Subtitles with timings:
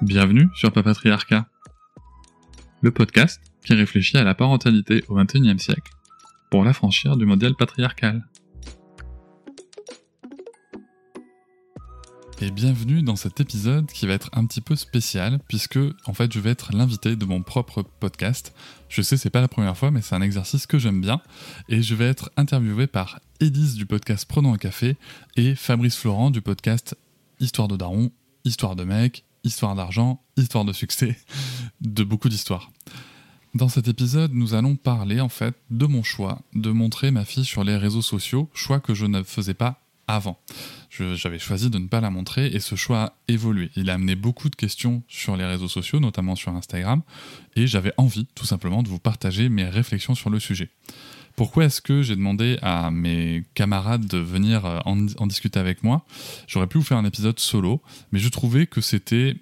[0.00, 1.46] Bienvenue sur Papatriarcat,
[2.80, 5.92] le podcast qui réfléchit à la parentalité au XXIe siècle
[6.50, 8.24] pour l'affranchir du modèle patriarcal.
[12.40, 16.32] Et bienvenue dans cet épisode qui va être un petit peu spécial puisque en fait
[16.32, 18.54] je vais être l'invité de mon propre podcast.
[18.88, 21.20] Je sais c'est pas la première fois mais c'est un exercice que j'aime bien
[21.68, 24.96] et je vais être interviewé par Edith du podcast Prenons un café
[25.36, 26.96] et Fabrice Florent du podcast
[27.40, 28.10] Histoire de daron,
[28.44, 31.16] Histoire de mec, Histoire d'argent, Histoire de succès,
[31.80, 32.70] de beaucoup d'histoires.
[33.54, 37.44] Dans cet épisode, nous allons parler en fait de mon choix de montrer ma fille
[37.44, 40.40] sur les réseaux sociaux, choix que je ne faisais pas avant.
[40.90, 43.70] J'avais choisi de ne pas la montrer et ce choix a évolué.
[43.76, 47.02] Il a amené beaucoup de questions sur les réseaux sociaux, notamment sur Instagram,
[47.56, 50.70] et j'avais envie tout simplement de vous partager mes réflexions sur le sujet.
[51.38, 56.04] Pourquoi est-ce que j'ai demandé à mes camarades de venir euh, en, discuter avec moi?
[56.48, 59.36] J'aurais pu vous faire un épisode solo, mais je trouvais que c'était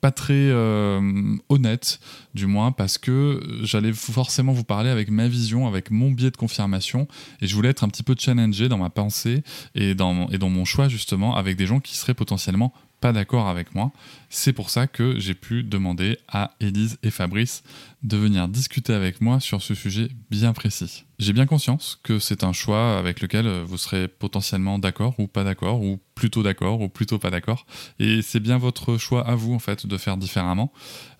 [0.00, 2.00] pas très euh, honnête,
[2.34, 6.36] du moins, parce que j'allais forcément vous parler avec ma vision, avec mon biais de
[6.36, 7.06] confirmation,
[7.40, 9.44] et je voulais être un petit peu challengé dans ma pensée
[9.76, 13.92] et dans mon choix, justement, avec des gens qui seraient potentiellement pas d'accord avec moi.
[14.30, 17.62] C'est pour ça que j'ai pu demander à Élise et Fabrice
[18.02, 21.04] de venir discuter avec moi sur ce sujet bien précis.
[21.18, 25.42] J'ai bien conscience que c'est un choix avec lequel vous serez potentiellement d'accord ou pas
[25.42, 27.66] d'accord, ou plutôt d'accord ou plutôt pas d'accord,
[27.98, 30.72] et c'est bien votre choix à vous en fait de faire différemment.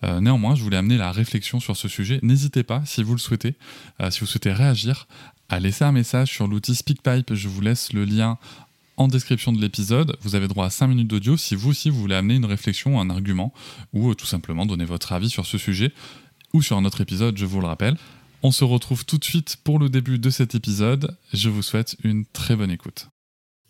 [0.03, 2.19] Euh, néanmoins, je voulais amener la réflexion sur ce sujet.
[2.21, 3.55] N'hésitez pas, si vous le souhaitez,
[4.01, 5.07] euh, si vous souhaitez réagir,
[5.49, 7.33] à laisser un message sur l'outil SpeakPipe.
[7.33, 8.37] Je vous laisse le lien
[8.99, 10.17] en description de l'épisode.
[10.21, 12.99] Vous avez droit à 5 minutes d'audio si vous aussi vous voulez amener une réflexion,
[12.99, 13.53] un argument,
[13.93, 15.93] ou euh, tout simplement donner votre avis sur ce sujet,
[16.53, 17.95] ou sur un autre épisode, je vous le rappelle.
[18.43, 21.17] On se retrouve tout de suite pour le début de cet épisode.
[21.33, 23.07] Je vous souhaite une très bonne écoute.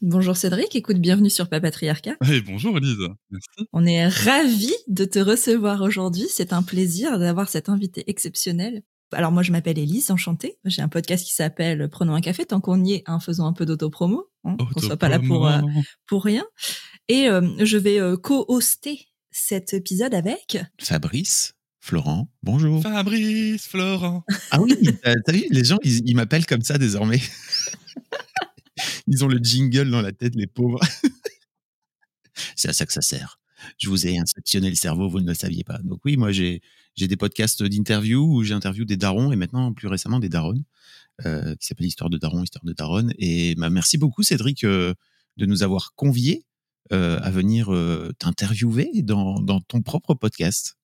[0.01, 2.15] Bonjour Cédric, écoute, bienvenue sur Papatriarcat.
[2.31, 2.97] Et bonjour Elise,
[3.29, 3.69] merci.
[3.73, 6.25] On est ravis de te recevoir aujourd'hui.
[6.29, 8.81] C'est un plaisir d'avoir cet invité exceptionnel.
[9.11, 10.57] Alors moi je m'appelle Elise, enchantée.
[10.65, 13.53] J'ai un podcast qui s'appelle Prenons un café, tant qu'on y est, hein, faisons un
[13.53, 15.61] peu d'autopromo, hein, qu'on soit pas là pour euh,
[16.05, 16.45] pour rien.
[17.07, 21.53] Et euh, je vais euh, co-hoster cet épisode avec Fabrice.
[21.81, 22.83] Florent, bonjour.
[22.83, 24.23] Fabrice, Florent.
[24.51, 27.21] Ah oui, t'as vu, les gens, ils, ils m'appellent comme ça désormais.
[29.07, 30.81] ils ont le jingle dans la tête, les pauvres.
[32.55, 33.39] C'est à ça que ça sert.
[33.77, 35.79] Je vous ai inceptionné le cerveau, vous ne le saviez pas.
[35.79, 36.61] Donc oui, moi j'ai
[36.99, 40.63] j'ai des podcasts d'interview où j'interviewe des darons et maintenant plus récemment des daronnes
[41.25, 43.13] euh, qui s'appelle Histoire de daron, Histoire de daronne.
[43.17, 44.93] Et bah, merci beaucoup Cédric euh,
[45.37, 46.45] de nous avoir conviés
[46.91, 50.75] euh, à venir euh, t'interviewer dans, dans ton propre podcast.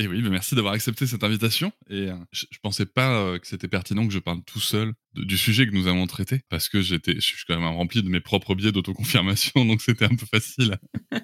[0.00, 1.72] Et oui, mais merci d'avoir accepté cette invitation.
[1.90, 5.24] Et je, je pensais pas euh, que c'était pertinent que je parle tout seul de-
[5.24, 8.08] du sujet que nous avons traité, parce que j'étais, je suis quand même rempli de
[8.08, 10.76] mes propres biais d'autoconfirmation, donc c'était un peu facile.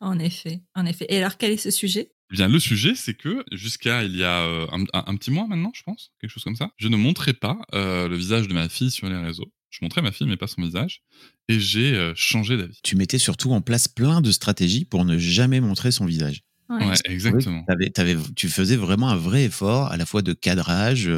[0.00, 1.06] En effet, en effet.
[1.08, 2.10] Et alors quel est ce sujet?
[2.34, 5.30] Eh bien, le sujet, c'est que jusqu'à il y a euh, un, un- un petit
[5.30, 8.48] mois maintenant, je pense, quelque chose comme ça, je ne montrais pas euh, le visage
[8.48, 9.52] de ma fille sur les réseaux.
[9.70, 11.02] Je montrais ma fille, mais pas son visage.
[11.48, 12.80] Et j'ai euh, changé d'avis.
[12.82, 16.42] Tu mettais surtout en place plein de stratégies pour ne jamais montrer son visage.
[16.68, 17.64] Ouais, exactement.
[18.34, 21.08] Tu faisais vraiment un vrai effort à la fois de cadrage,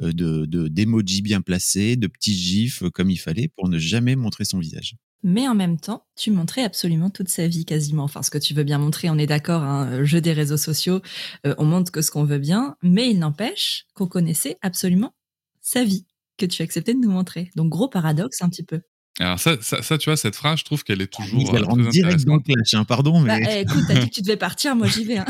[0.00, 3.68] euh, euh, de de- d'emojis bien placés, de petits gifs euh, comme il fallait pour
[3.68, 4.96] ne jamais montrer son visage.
[5.24, 8.02] Mais en même temps, tu montrais absolument toute sa vie quasiment.
[8.02, 11.00] Enfin, ce que tu veux bien montrer, on est d'accord, hein, jeu des réseaux sociaux,
[11.46, 15.14] euh, on montre que ce qu'on veut bien, mais il n'empêche qu'on connaissait absolument
[15.60, 16.06] sa vie
[16.38, 17.50] que tu acceptais de nous montrer.
[17.54, 18.80] Donc gros paradoxe un petit peu.
[19.20, 21.62] Alors ça, ça, ça, tu vois, cette phrase, je trouve qu'elle est toujours Lise, elle
[21.62, 24.14] euh, rentre direct dans le clash, hein, pardon, Bah, mais eh, écoute, t'as dit que
[24.14, 25.18] tu devais partir, moi j'y vais.
[25.18, 25.26] hein.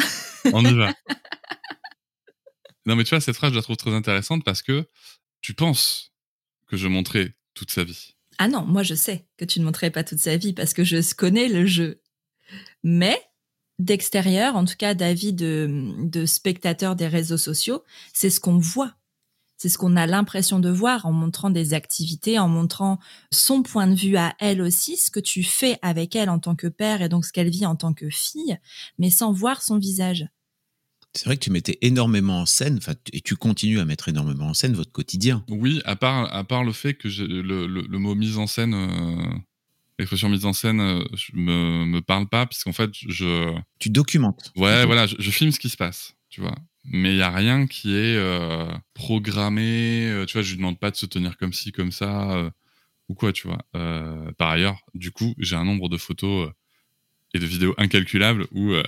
[0.54, 0.94] On y va.
[2.87, 4.88] Non, mais tu vois, cette phrase, je la trouve très intéressante parce que
[5.40, 6.12] tu penses
[6.67, 8.17] que je montrais toute sa vie.
[8.38, 10.84] Ah non, moi je sais que tu ne montrais pas toute sa vie parce que
[10.84, 12.00] je connais le jeu.
[12.82, 13.20] Mais
[13.79, 17.82] d'extérieur, en tout cas d'avis de, de spectateurs des réseaux sociaux,
[18.12, 18.94] c'est ce qu'on voit.
[19.58, 22.99] C'est ce qu'on a l'impression de voir en montrant des activités, en montrant
[23.31, 26.56] son point de vue à elle aussi, ce que tu fais avec elle en tant
[26.56, 28.58] que père et donc ce qu'elle vit en tant que fille,
[28.99, 30.26] mais sans voir son visage.
[31.14, 32.81] C'est vrai que tu mettais énormément en scène,
[33.12, 35.44] et tu continues à mettre énormément en scène votre quotidien.
[35.49, 38.75] Oui, à part, à part le fait que le, le, le mot mise en scène,
[38.75, 39.38] euh,
[39.99, 43.55] L'expression mise en scène euh, je me, me parle pas, puisqu'en fait, je.
[43.79, 44.50] Tu documentes.
[44.56, 46.55] Ouais, voilà, je, je filme ce qui se passe, tu vois.
[46.85, 50.09] Mais il y a rien qui est euh, programmé.
[50.09, 52.50] euh, tu vois, je lui demande pas de se tenir comme ci, comme ça, euh,
[53.09, 53.59] ou quoi, tu vois.
[54.38, 56.50] Par ailleurs, du coup, j'ai un nombre de photos
[57.34, 58.82] et de vidéos incalculables où, euh,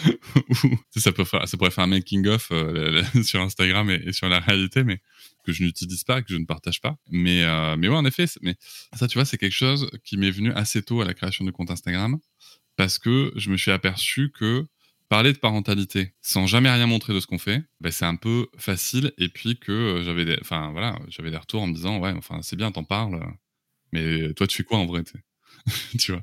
[0.96, 4.40] ça, peut faire, ça pourrait faire un making of euh, sur Instagram et, sur la
[4.40, 5.00] réalité, mais
[5.44, 6.96] que je n'utilise pas, que je ne partage pas.
[7.10, 8.56] Mais, euh, mais ouais, en effet, mais
[8.94, 11.52] ça, tu vois, c'est quelque chose qui m'est venu assez tôt à la création du
[11.52, 12.18] compte Instagram
[12.76, 14.66] parce que je me suis aperçu que
[15.10, 18.46] parler de parentalité sans jamais rien montrer de ce qu'on fait, ben, c'est un peu
[18.56, 19.12] facile.
[19.18, 22.72] Et puis que j'avais des, voilà, des retours en me disant ouais, enfin c'est bien,
[22.72, 23.22] t'en parles,
[23.92, 25.02] mais toi tu fais quoi en vrai,
[25.98, 26.22] tu vois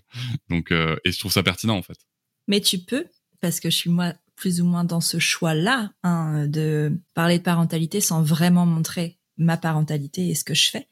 [0.50, 1.98] Donc euh, et je trouve ça pertinent en fait.
[2.48, 3.06] Mais tu peux,
[3.42, 7.44] parce que je suis moi plus ou moins dans ce choix-là, hein, de parler de
[7.44, 10.88] parentalité sans vraiment montrer ma parentalité et ce que je fais.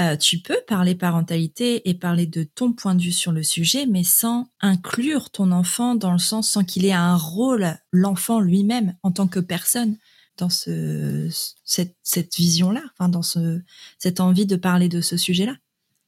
[0.00, 3.86] Euh, tu peux parler parentalité et parler de ton point de vue sur le sujet,
[3.86, 8.96] mais sans inclure ton enfant dans le sens sans qu'il ait un rôle, l'enfant lui-même
[9.04, 9.96] en tant que personne
[10.36, 11.28] dans ce,
[11.64, 13.60] cette, cette vision-là, enfin dans ce,
[13.98, 15.56] cette envie de parler de ce sujet-là.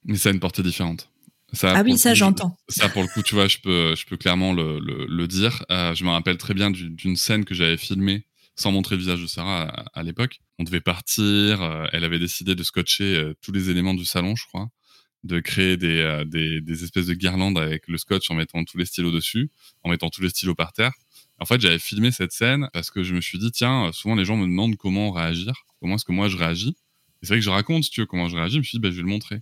[0.05, 1.09] Mais ça a une portée différente.
[1.57, 2.57] Ça, Ah oui, ça j'entends.
[2.69, 5.65] Ça, pour le coup, tu vois, je peux, je peux clairement le, le, le dire.
[5.71, 8.25] Euh, je me rappelle très bien du- d'une scène que j'avais filmée
[8.55, 10.39] sans montrer le visage de Sarah à, à l'époque.
[10.59, 11.63] On devait partir.
[11.63, 14.69] euh, elle avait décidé de scotcher euh, tous les éléments du salon, je crois,
[15.25, 18.85] de créer des, des, des espèces de guirlandes avec le scotch en mettant tous les
[18.87, 19.51] stylos dessus,
[19.83, 20.93] en mettant tous les stylos par terre.
[21.39, 24.25] En fait, j'avais filmé cette scène parce que je me suis dit, tiens, souvent les
[24.25, 26.77] gens me demandent comment réagir, comment est-ce que moi je réagis.
[27.23, 28.55] Et c'est vrai que je raconte, si tu veux, comment je réagis.
[28.55, 29.41] Je me suis dit, bah, je vais le montrer.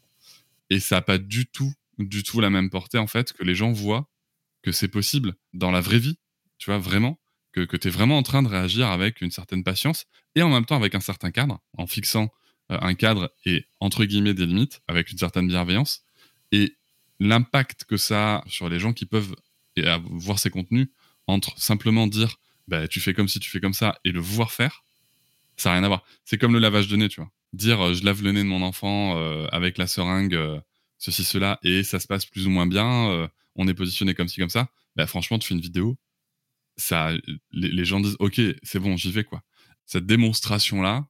[0.70, 3.54] Et ça n'a pas du tout, du tout la même portée, en fait, que les
[3.54, 4.10] gens voient
[4.62, 6.18] que c'est possible dans la vraie vie,
[6.58, 7.18] tu vois, vraiment,
[7.52, 10.48] que, que tu es vraiment en train de réagir avec une certaine patience et en
[10.48, 12.30] même temps avec un certain cadre, en fixant
[12.72, 16.04] euh, un cadre et, entre guillemets, des limites, avec une certaine bienveillance.
[16.50, 16.76] Et
[17.20, 19.34] l'impact que ça a sur les gens qui peuvent
[20.10, 20.88] voir ces contenus,
[21.26, 22.36] entre simplement dire,
[22.68, 24.84] bah, tu fais comme si tu fais comme ça, et le voir faire,
[25.56, 26.04] ça n'a rien à voir.
[26.24, 27.30] C'est comme le lavage de nez, tu vois.
[27.52, 30.34] Dire, euh, je lave le nez de mon enfant euh, avec la seringue,
[31.04, 34.28] ceci, cela, et ça se passe plus ou moins bien, euh, on est positionné comme
[34.28, 35.98] ci, comme ça, bah, franchement, tu fais une vidéo,
[36.76, 37.12] ça,
[37.52, 39.42] les, les gens disent, ok, c'est bon, j'y vais, quoi.
[39.84, 41.06] Cette démonstration-là,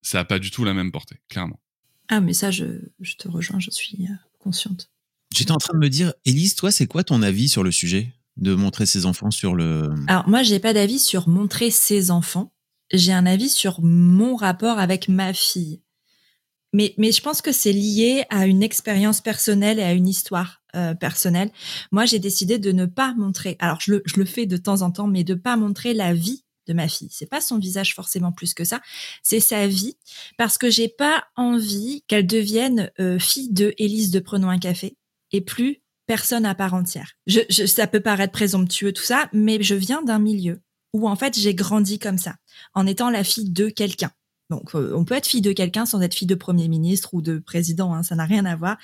[0.00, 1.60] ça n'a pas du tout la même portée, clairement.
[2.08, 2.64] Ah, mais ça, je,
[3.00, 4.90] je te rejoins, je suis euh, consciente.
[5.34, 8.14] J'étais en train de me dire, Élise, toi, c'est quoi ton avis sur le sujet
[8.36, 9.90] de montrer ses enfants sur le.
[10.06, 12.52] Alors moi, j'ai pas d'avis sur montrer ses enfants.
[12.92, 15.80] J'ai un avis sur mon rapport avec ma fille.
[16.74, 20.60] Mais, mais je pense que c'est lié à une expérience personnelle et à une histoire
[20.74, 21.50] euh, personnelle.
[21.92, 23.56] Moi, j'ai décidé de ne pas montrer.
[23.60, 26.12] Alors, je le, je le fais de temps en temps, mais de pas montrer la
[26.12, 27.10] vie de ma fille.
[27.12, 28.80] C'est pas son visage forcément plus que ça,
[29.22, 29.96] c'est sa vie,
[30.36, 34.96] parce que j'ai pas envie qu'elle devienne euh, fille de Élise de Prenons un café
[35.30, 37.12] et plus personne à part entière.
[37.26, 40.60] Je, je, ça peut paraître présomptueux tout ça, mais je viens d'un milieu
[40.92, 42.34] où en fait j'ai grandi comme ça,
[42.74, 44.10] en étant la fille de quelqu'un.
[44.50, 47.22] Donc euh, on peut être fille de quelqu'un sans être fille de premier ministre ou
[47.22, 48.76] de président, hein, ça n'a rien à voir.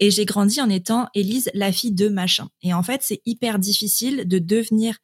[0.00, 2.48] Et j'ai grandi en étant Élise, la fille de machin.
[2.62, 4.96] Et en fait c'est hyper difficile de devenir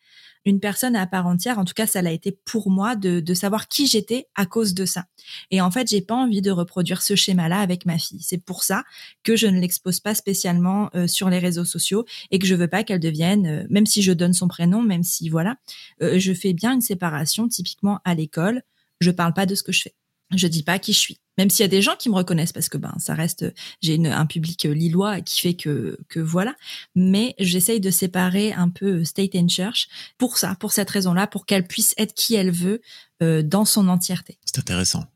[0.44, 1.58] une personne à part entière.
[1.58, 4.84] En tout cas, ça l'a été pour moi de, savoir qui j'étais à cause de
[4.84, 5.04] ça.
[5.50, 8.20] Et en fait, j'ai pas envie de reproduire ce schéma-là avec ma fille.
[8.22, 8.84] C'est pour ça
[9.22, 12.68] que je ne l'expose pas spécialement euh, sur les réseaux sociaux et que je veux
[12.68, 15.56] pas qu'elle devienne, euh, même si je donne son prénom, même si voilà,
[16.00, 17.48] je fais bien une séparation.
[17.48, 18.62] Typiquement à l'école,
[19.00, 19.94] je parle pas de ce que je fais.
[20.34, 21.18] Je dis pas qui je suis.
[21.38, 23.46] Même s'il y a des gens qui me reconnaissent parce que ben ça reste
[23.80, 26.54] j'ai un public lillois qui fait que que voilà
[26.94, 31.46] mais j'essaye de séparer un peu State and Church pour ça pour cette raison-là pour
[31.46, 32.82] qu'elle puisse être qui elle veut
[33.22, 35.06] euh, dans son entièreté C'est intéressant.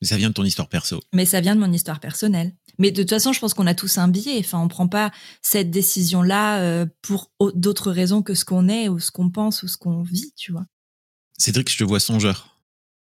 [0.00, 1.00] Ça vient de ton histoire perso.
[1.12, 3.74] mais ça vient de mon histoire personnelle mais de toute façon je pense qu'on a
[3.74, 8.46] tous un biais enfin on prend pas cette décision là pour d'autres raisons que ce
[8.46, 10.64] qu'on est ou ce qu'on pense ou ce qu'on vit tu vois
[11.38, 12.51] Cédric, je te vois songeur.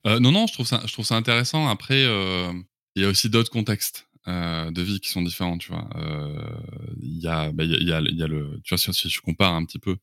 [0.08, 1.67] Euh, non, non, je trouve ça, je trouve ça intéressant.
[1.67, 2.51] Après, euh,
[2.96, 5.89] il y a aussi d'autres contextes euh, de vie qui sont différents, tu vois.
[7.01, 9.98] Il y a, bah, y a, le, tu vois, si, je compare un petit peu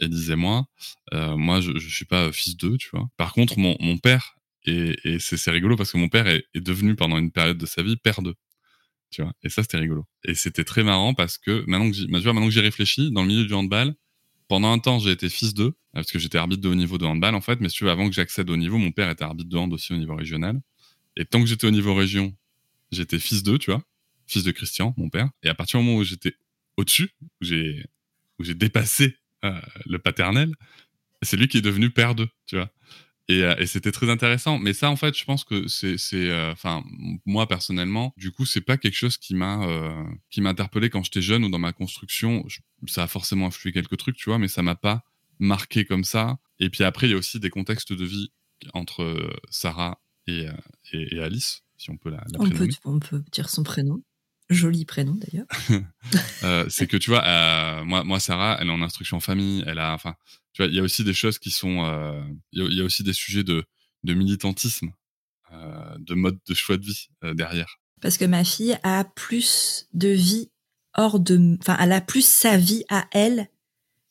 [0.00, 0.66] Élise et moi,
[1.12, 3.08] moi, je, je suis pas fils d'eux, tu vois.
[3.16, 7.18] Par contre, mon, mon père, et, c'est rigolo parce que mon père est, devenu pendant
[7.18, 8.34] une période de sa vie père d'eux,
[9.10, 9.32] tu vois.
[9.42, 10.06] Et ça, c'était rigolo.
[10.24, 13.28] Et c'était très marrant parce que maintenant que j'y, maintenant que j'y réfléchis, dans le
[13.28, 13.94] milieu du handball,
[14.48, 17.04] pendant un temps, j'ai été fils d'eux, parce que j'étais arbitre de haut niveau de
[17.04, 17.60] handball, en fait.
[17.60, 19.96] Mais tu avant que j'accède au niveau, mon père était arbitre de hand aussi au
[19.96, 20.60] niveau régional.
[21.16, 22.34] Et tant que j'étais au niveau région,
[22.92, 23.82] j'étais fils d'eux, tu vois.
[24.26, 25.30] Fils de Christian, mon père.
[25.42, 26.34] Et à partir du moment où j'étais
[26.76, 27.84] au-dessus, où j'ai,
[28.38, 30.52] où j'ai dépassé euh, le paternel,
[31.22, 32.70] c'est lui qui est devenu père d'eux, tu vois.
[33.28, 34.58] Et, euh, et c'était très intéressant.
[34.58, 36.84] Mais ça, en fait, je pense que c'est, c'est, euh, enfin,
[37.24, 41.02] moi personnellement, du coup, c'est pas quelque chose qui m'a, euh, qui m'a interpellé quand
[41.02, 42.44] j'étais jeune ou dans ma construction.
[42.46, 45.02] Je- ça a forcément influé quelques trucs, tu vois, mais ça m'a pas
[45.40, 46.38] marqué comme ça.
[46.60, 48.30] Et puis après, il y a aussi des contextes de vie
[48.74, 50.52] entre euh, Sarah et, euh,
[50.92, 54.02] et, et Alice, si on peut la, la On peut, on peut dire son prénom.
[54.48, 55.46] Joli prénom d'ailleurs.
[56.44, 59.64] Euh, c'est que tu vois, euh, moi, moi, Sarah, elle est en instruction en famille.
[59.66, 60.14] Elle a, enfin,
[60.52, 62.22] tu vois, il y a aussi des choses qui sont, euh,
[62.52, 63.64] il y, a- il y a aussi des sujets de,
[64.04, 64.90] de militantisme,
[65.98, 67.78] de mode de choix de vie derrière.
[68.00, 70.50] Parce que ma fille a plus de vie
[70.94, 73.48] hors de, enfin, elle a plus sa vie à elle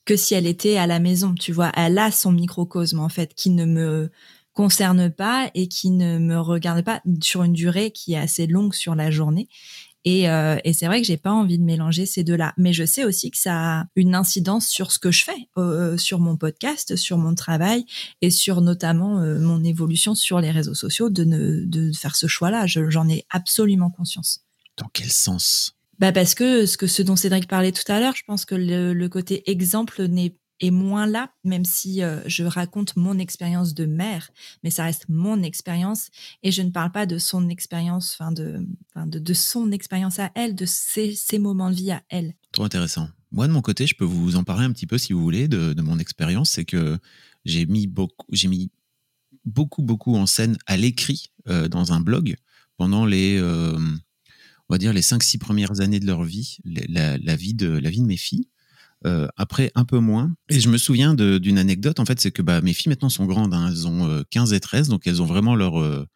[0.06, 1.34] que si elle était à la maison.
[1.36, 4.12] Tu vois, elle a son microcosme en fait qui ne me
[4.54, 8.74] concerne pas et qui ne me regarde pas sur une durée qui est assez longue
[8.74, 9.48] sur la journée.
[10.06, 12.86] Et, euh, et c'est vrai que j'ai pas envie de mélanger ces deux-là, mais je
[12.86, 16.38] sais aussi que ça a une incidence sur ce que je fais, euh, sur mon
[16.38, 17.86] podcast, sur mon travail
[18.22, 22.28] et sur notamment euh, mon évolution sur les réseaux sociaux de ne de faire ce
[22.28, 22.68] choix-là.
[22.68, 24.42] Je- J'en ai absolument conscience.
[24.78, 25.74] Dans quel sens?
[25.98, 28.54] Bah parce que ce que ce dont Cédric parlait tout à l'heure, je pense que
[28.56, 33.74] le, le côté exemple n'est est moins là, même si euh, je raconte mon expérience
[33.74, 34.30] de mère,
[34.64, 36.10] mais ça reste mon expérience
[36.44, 40.20] et je ne parle pas de son expérience, enfin de, enfin de, de son expérience
[40.20, 42.36] à elle, de ses, moments de vie à elle.
[42.52, 43.10] Trop intéressant.
[43.32, 45.48] Moi, de mon côté, je peux vous en parler un petit peu si vous voulez
[45.48, 46.52] de, de mon expérience.
[46.52, 46.98] C'est que
[47.44, 48.72] j'ai mis beaucoup, mis
[49.44, 52.36] beaucoup, beaucoup en scène à l'écrit euh, dans un blog
[52.78, 57.54] pendant les, euh, on va dire les 5-6 premières années de leur vie, la vie
[57.54, 58.48] de la vie de mes filles.
[59.06, 60.34] Euh, après, un peu moins.
[60.50, 63.26] Et je me souviens d'une anecdote, en fait, c'est que bah, mes filles maintenant sont
[63.26, 66.08] grandes, hein, elles ont euh, 15 et 13, donc elles ont vraiment leur, euh,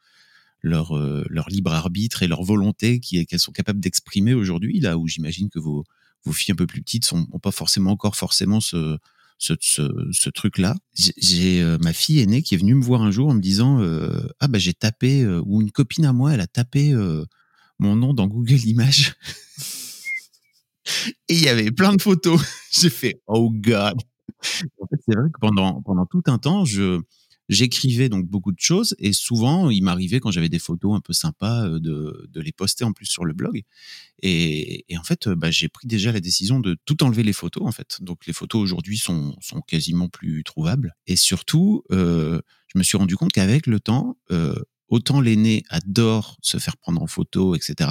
[0.61, 5.49] leur, euh, libre arbitre et leur volonté qu'elles sont capables d'exprimer aujourd'hui, là où j'imagine
[5.49, 5.83] que vos,
[6.25, 8.97] vos filles un peu plus petites n'ont pas forcément encore forcément ce,
[9.39, 10.75] ce, truc-là.
[10.95, 13.81] J'ai- euh, ma fille aînée qui est venue me voir un jour en me disant
[13.81, 17.25] euh, Ah, bah j'ai tapé, euh, ou une copine à moi, elle a tapé euh,
[17.79, 19.15] mon nom dans Google Images.
[21.27, 22.41] Et il y avait plein de photos.
[22.71, 23.99] J'ai fait Oh God.
[24.81, 27.01] En fait, c'est vrai que pendant, pendant tout un temps, je,
[27.49, 31.13] j'écrivais donc beaucoup de choses et souvent, il m'arrivait quand j'avais des photos un peu
[31.13, 33.63] sympas euh, de, de les poster en plus sur le blog.
[34.21, 37.71] Et, en fait, bah, j'ai pris déjà la décision de tout enlever les photos en
[37.71, 37.97] fait.
[38.01, 40.95] Donc les photos aujourd'hui sont, sont quasiment plus trouvables.
[41.07, 44.55] Et surtout, euh, je me suis rendu compte qu'avec le temps, euh,
[44.87, 47.89] autant l'aîné adore se faire prendre en photo, etc.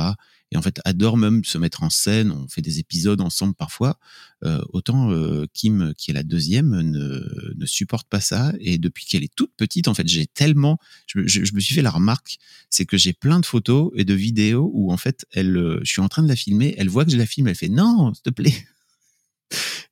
[0.50, 2.31] Et en fait, adore même se mettre en scène.
[2.31, 3.99] On fait des épisodes ensemble parfois.
[4.45, 8.52] Euh, autant euh, Kim, qui est la deuxième, ne, ne supporte pas ça.
[8.61, 11.83] Et depuis qu'elle est toute petite, en fait, j'ai tellement, je, je- me suis fait
[11.83, 12.38] la remarque,
[12.71, 15.90] c'est que j'ai plein de photos et de vidéos où en fait, elle, euh, je
[15.90, 18.14] suis en train de la filmer, elle voit que je la filme, elle fait non,
[18.14, 18.55] s'il te plaît.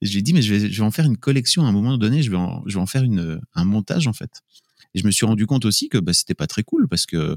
[0.02, 1.72] Je lui ai dit, mais je vais, je vais en faire une collection à un
[1.72, 4.42] moment donné, je vais en, je vais en faire une, un montage en fait.
[4.96, 7.16] Et je me suis rendu compte aussi que bah, c'était pas très cool parce que
[7.16, 7.36] euh,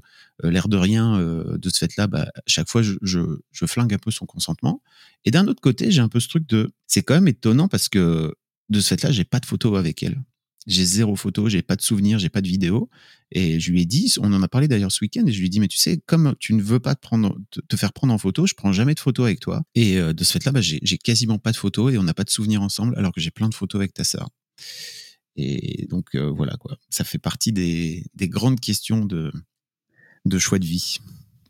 [0.50, 3.20] l'air de rien euh, de ce fait-là, bah, chaque fois je,
[3.68, 4.82] flingue un peu son consentement.
[5.26, 7.90] Et d'un autre côté, j'ai un peu ce truc de, c'est quand même étonnant parce
[7.90, 8.34] que
[8.70, 10.24] de ce fait-là, j'ai pas de photo avec elle.
[10.68, 12.90] J'ai zéro photo, j'ai pas de souvenirs, j'ai pas de vidéo.
[13.32, 15.48] Et je lui ai dit, on en a parlé d'ailleurs ce week-end, et je lui
[15.48, 18.46] ai dit, mais tu sais, comme tu ne veux pas te, faire prendre en photo,
[18.46, 19.64] je prends jamais de photos avec toi.
[19.76, 22.24] Et euh, de ce fait-là, bah, j'ai quasiment pas de photos et on n'a pas
[22.24, 24.30] de souvenirs ensemble, alors que j'ai plein de photos avec ta sœur.
[25.36, 29.32] Et donc euh, voilà quoi, ça fait partie des, des grandes questions de,
[30.26, 30.98] de choix de vie.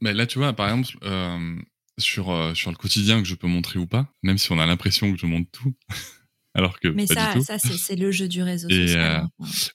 [0.02, 1.56] Mais là, tu vois, par exemple, euh,
[1.98, 4.66] sur, euh, sur le quotidien que je peux montrer ou pas, même si on a
[4.66, 5.74] l'impression que je montre tout,
[6.54, 7.46] alors que Mais pas ça, du tout.
[7.46, 9.22] ça c'est le jeu du réseau Et, social.
[9.22, 9.30] euh, hein.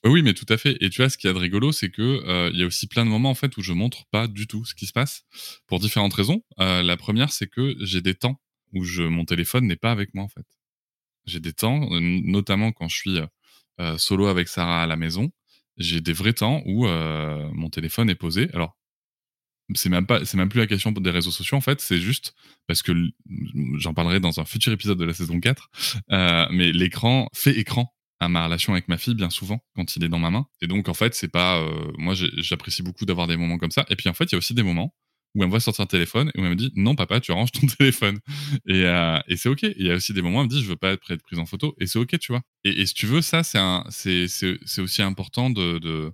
[0.05, 0.77] Oui, oui, mais tout à fait.
[0.81, 2.65] Et tu vois, ce qu'il y a de rigolo, c'est que euh, il y a
[2.65, 4.93] aussi plein de moments en fait où je montre pas du tout ce qui se
[4.93, 5.23] passe
[5.67, 6.41] pour différentes raisons.
[6.59, 8.39] Euh, la première, c'est que j'ai des temps
[8.73, 10.45] où je, mon téléphone n'est pas avec moi en fait.
[11.25, 13.19] J'ai des temps, notamment quand je suis
[13.79, 15.31] euh, solo avec Sarah à la maison,
[15.77, 18.49] j'ai des vrais temps où euh, mon téléphone est posé.
[18.53, 18.77] Alors,
[19.73, 21.81] c'est même pas, c'est même plus la question des réseaux sociaux en fait.
[21.81, 22.33] C'est juste
[22.67, 22.93] parce que
[23.77, 25.69] j'en parlerai dans un futur épisode de la saison 4.
[26.11, 30.03] euh, mais l'écran fait écran à ma relation avec ma fille bien souvent quand il
[30.03, 30.45] est dans ma main.
[30.61, 31.61] Et donc en fait, c'est pas
[31.97, 33.85] moi j'apprécie beaucoup d'avoir des moments comme ça.
[33.89, 34.93] Et puis en fait, il y a aussi des moments
[35.35, 37.31] où elle me voit sortir un téléphone et où elle me dit non papa, tu
[37.31, 38.19] ranges ton téléphone.
[38.65, 39.63] Et, euh, et c'est ok.
[39.63, 41.39] Il y a aussi des moments où elle me dit je veux pas être prise
[41.39, 42.41] en photo et c'est ok, tu vois.
[42.63, 46.13] Et, et si tu veux ça, c'est aussi important de,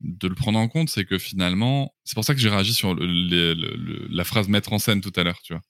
[0.00, 4.24] le prendre en compte, c'est que finalement, c'est pour ça que j'ai réagi sur la
[4.24, 5.62] phrase mettre en scène tout à l'heure, tu vois.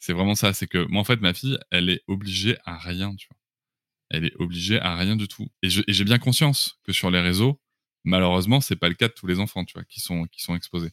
[0.00, 3.14] C'est vraiment ça, c'est que moi en fait ma fille, elle est obligée à rien,
[3.14, 3.36] tu vois.
[4.10, 5.46] Elle est obligée à rien du tout.
[5.62, 7.60] Et j'ai bien conscience que sur les réseaux,
[8.04, 10.90] malheureusement, c'est pas le cas de tous les enfants, tu vois, qui sont exposés.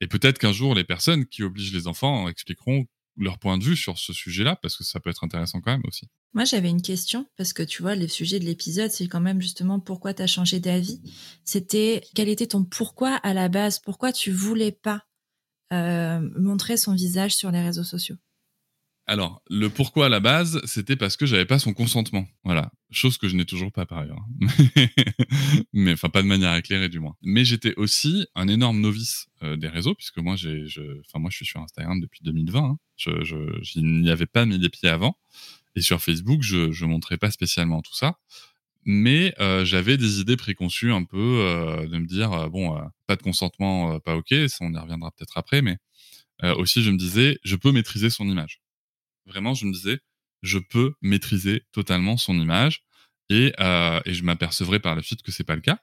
[0.00, 2.86] Et peut-être qu'un jour, les personnes qui obligent les enfants expliqueront
[3.16, 5.82] leur point de vue sur ce sujet-là, parce que ça peut être intéressant quand même
[5.84, 6.08] aussi.
[6.34, 9.40] Moi, j'avais une question, parce que tu vois, le sujet de l'épisode, c'est quand même
[9.40, 11.00] justement pourquoi tu as changé d'avis.
[11.44, 13.80] C'était quel était ton pourquoi à la base?
[13.80, 15.04] Pourquoi tu voulais pas
[15.72, 18.16] euh, montrer son visage sur les réseaux sociaux?
[19.08, 22.28] Alors, le pourquoi à la base, c'était parce que j'avais pas son consentement.
[22.44, 22.70] Voilà.
[22.90, 24.22] Chose que je n'ai toujours pas par ailleurs.
[25.72, 27.16] Mais enfin, pas de manière éclairée du moins.
[27.22, 31.30] Mais j'étais aussi un énorme novice euh, des réseaux, puisque moi, j'ai, je, enfin, moi,
[31.30, 32.60] je suis sur Instagram depuis 2020.
[32.60, 32.78] Hein.
[32.96, 35.16] Je, n'y avais pas mis les pieds avant.
[35.74, 38.18] Et sur Facebook, je, je montrais pas spécialement tout ça.
[38.84, 43.22] Mais euh, j'avais des idées préconçues un peu euh, de me dire, bon, pas de
[43.22, 45.78] consentement, pas ok, ça on y reviendra peut-être après, mais
[46.56, 48.60] aussi je me disais, je peux maîtriser son image
[49.28, 50.00] vraiment, je me disais,
[50.42, 52.82] je peux maîtriser totalement son image
[53.28, 55.78] et, euh, et je m'apercevrais par la suite que c'est pas le cas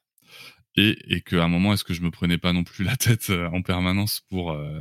[0.75, 3.29] et, et qu'à un moment, est-ce que je me prenais pas non plus la tête
[3.29, 4.79] euh, en permanence pour euh,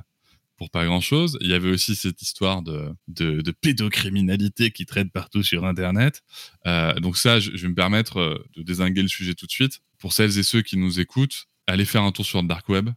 [0.57, 1.37] pour pas grand chose.
[1.41, 6.23] Il y avait aussi cette histoire de, de, pédocriminalité qui traite partout sur Internet.
[6.65, 9.81] Donc ça, je, vais me permettre de désinguer le sujet tout de suite.
[9.99, 12.91] Pour celles et ceux qui nous écoutent, allez faire un tour sur le dark web.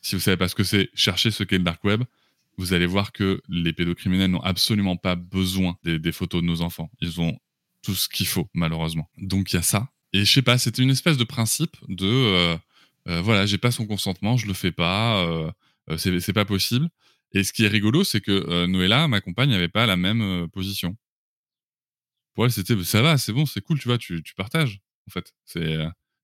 [0.00, 2.02] Si vous savez pas ce que c'est, cherchez ce qu'est le dark web
[2.56, 6.90] vous allez voir que les pédocriminels n'ont absolument pas besoin des, photos de nos enfants.
[7.00, 7.38] Ils ont
[7.82, 9.10] tout ce qu'il faut, malheureusement.
[9.18, 9.90] Donc il y a ça.
[10.12, 12.56] Et je sais pas, c'était une espèce de principe de euh,
[13.08, 15.50] euh, voilà, j'ai pas son consentement, je le fais pas, euh,
[15.90, 16.88] euh c'est pas possible.
[17.32, 20.96] Et ce qui est rigolo, c'est que Noëlla, ma compagne, n'avait pas la même position.
[22.34, 25.34] Pour elle, c'était ça va, c'est bon, c'est cool, tu vois, tu, partages, en fait.
[25.52, 25.62] Puis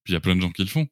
[0.09, 0.89] il y a plein de gens qui le font.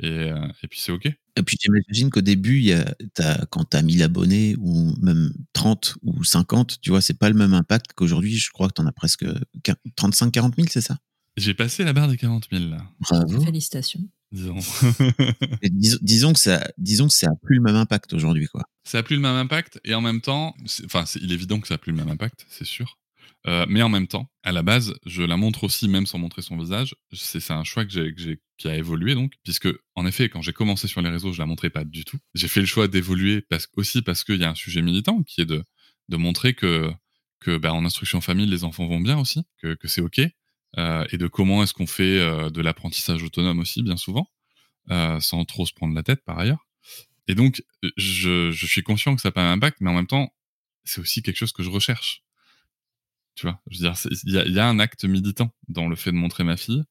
[0.00, 0.32] Et
[0.68, 1.08] puis c'est ok.
[1.36, 5.32] Et puis j'imagine qu'au début, y a, as, quand tu as 1000 abonnés ou même
[5.52, 8.36] 30 ou 50, tu vois, c'est pas le même impact qu'aujourd'hui.
[8.36, 9.24] Je crois que tu en as presque
[9.96, 10.98] 35-40 000, c'est ça?
[11.36, 12.78] J'ai passé la barre des 40 000 là.
[13.00, 13.40] Bravo.
[13.40, 14.08] Félicitations.
[14.30, 14.58] Disons.
[15.62, 18.62] dis, disons, que ça, disons que ça a plus le même impact aujourd'hui, quoi.
[18.84, 21.66] Ça a plus le même impact et en même temps, enfin, il est évident que
[21.66, 22.98] ça a plus le même impact, c'est sûr.
[23.46, 26.40] Euh, mais en même temps, à la base, je la montre aussi, même sans montrer
[26.40, 26.94] son visage.
[27.12, 31.10] C'est un choix qui a évolué donc, puisque en effet, quand j'ai commencé sur les
[31.10, 32.18] réseaux, je la montrais pas du tout.
[32.34, 35.42] J'ai fait le choix d'évoluer parce, aussi parce qu'il y a un sujet militant qui
[35.42, 35.62] est de,
[36.10, 36.90] montrer que,
[37.40, 40.20] que bah, en instruction famille, les enfants vont bien aussi, que, c'est ok,
[40.78, 44.30] euh, et de comment est-ce qu'on fait euh, de l'apprentissage autonome aussi, bien souvent,
[45.20, 46.66] sans trop se prendre la tête par ailleurs.
[47.26, 47.62] Et donc,
[47.96, 50.34] je, je suis conscient que ça n'a pas un impact, mais en même temps,
[50.84, 52.23] c'est aussi quelque chose que je recherche
[53.34, 53.94] tu vois, je veux dire,
[54.24, 56.84] il y a, y a, un acte militant dans le fait de montrer ma fille.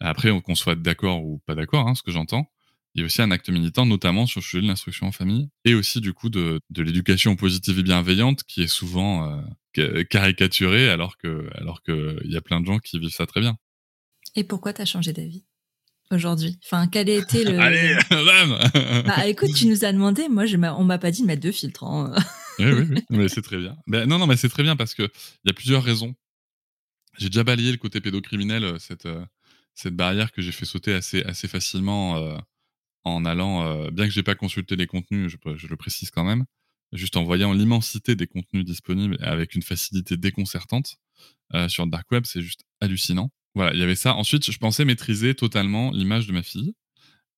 [0.00, 2.50] Après, qu'on soit d'accord ou pas d'accord, hein, ce que j'entends,
[2.96, 5.50] il y a aussi un acte militant, notamment sur le sujet de l'instruction en famille,
[5.66, 9.42] et aussi du coup de, de l'éducation positive et bienveillante, qui est souvent
[9.76, 13.26] euh, caricaturée, alors que alors que il y a plein de gens qui vivent ça
[13.26, 13.58] très bien.
[14.34, 15.44] Et pourquoi t'as changé d'avis
[16.10, 16.58] aujourd'hui?
[16.64, 18.58] Enfin, quel a été le Allez, bam
[19.06, 20.28] Bah, écoute, tu nous as demandé.
[20.30, 21.84] Moi, je on m'a pas dit de mettre deux filtres.
[21.84, 22.14] Hein.
[22.58, 23.76] oui, oui, oui, mais c'est très bien.
[23.86, 26.14] Non, non, mais c'est très bien parce que il y a plusieurs raisons.
[27.18, 29.24] J'ai déjà balayé le côté pédocriminel, euh, cette, euh,
[29.74, 32.36] cette barrière que j'ai fait sauter assez, assez facilement euh,
[33.04, 36.44] en allant, bien que j'ai pas consulté les contenus, je, je, le précise quand même,
[36.92, 40.96] juste en voyant l'immensité des contenus disponibles avec une facilité déconcertante
[41.68, 43.30] sur le dark web, c'est juste hallucinant.
[43.54, 44.14] Voilà, il y avait ça.
[44.14, 46.74] Ensuite, je pensais maîtriser totalement l'image de ma fille.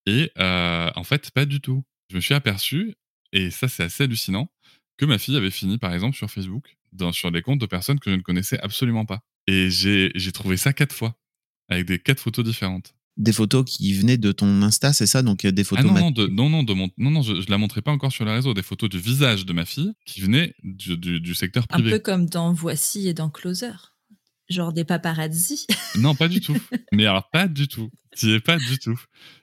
[0.07, 1.85] Et en fait, pas du tout.
[2.09, 2.95] Je me suis aperçu,
[3.33, 4.51] et ça c'est assez hallucinant,
[4.99, 8.01] que ma fille avait fini par exemple sur Facebook, dans, sur des comptes de personnes
[8.01, 9.21] que je ne connaissais absolument pas.
[9.47, 11.17] Et j'ai trouvé ça quatre fois,
[11.69, 12.95] avec des quatre photos différentes.
[13.17, 15.23] Des photos qui venaient de ton Insta, c'est ça?
[15.23, 15.87] Donc des photos.
[15.89, 17.91] Ah non, non, de, non, non, de mon, non, non, je, ne la montrais pas
[17.91, 18.55] encore sur les réseaux.
[18.55, 21.89] Des photos du visage de ma fille qui venaient du, du, du secteur privé.
[21.89, 23.73] Un peu comme dans Voici et dans Closer.
[24.49, 25.67] Genre des paparazzi.
[25.97, 26.57] non, pas du tout.
[26.93, 27.91] Mais alors, pas du tout.
[28.17, 28.99] Tu es pas du tout.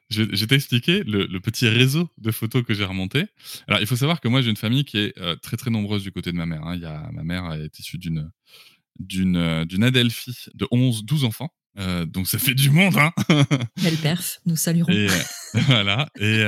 [0.09, 3.25] Je, vais t'expliquer le, le, petit réseau de photos que j'ai remonté.
[3.67, 6.03] Alors, il faut savoir que moi, j'ai une famille qui est euh, très, très nombreuse
[6.03, 6.63] du côté de ma mère.
[6.63, 6.75] Hein.
[6.75, 8.29] Il y a, ma mère est issue d'une
[8.99, 11.53] d'une euh, d'une Adelphi de 11, 12 enfants.
[11.77, 13.11] Euh, donc ça fait du monde, hein
[13.83, 14.93] Belle perf, nous saluerons.
[14.93, 15.23] Et, euh,
[15.67, 16.39] voilà, et,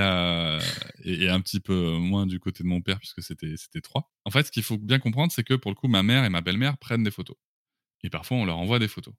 [1.04, 4.10] et, et, un petit peu moins du côté de mon père puisque c'était c'était trois.
[4.24, 6.30] En fait, ce qu'il faut bien comprendre, c'est que pour le coup, ma mère et
[6.30, 7.36] ma belle-mère prennent des photos.
[8.04, 9.14] Et parfois, on leur envoie des photos.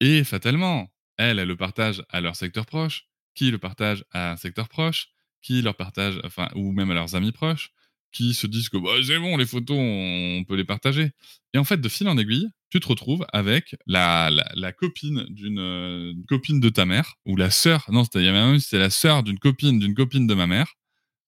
[0.00, 4.36] Et fatalement, elles, elles le partagent à leur secteur proche, qui le partage à un
[4.36, 5.10] secteur proche,
[5.42, 7.70] qui leur partage, enfin, ou même à leurs amis proches,
[8.10, 11.10] qui se disent que bah, c'est bon, les photos, on peut les partager.
[11.54, 16.12] Et en fait, de fil en aiguille, tu te retrouves avec la copine d'une euh,
[16.28, 20.26] copine de ta mère, ou la sœur, non, c'était la sœur d'une copine d'une copine
[20.26, 20.74] de ma mère,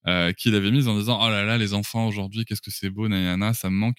[0.06, 2.90] euh, qui l'avait mise en disant Oh là là, les enfants aujourd'hui, qu'est-ce que c'est
[2.90, 3.98] beau, nanana, ça me manque.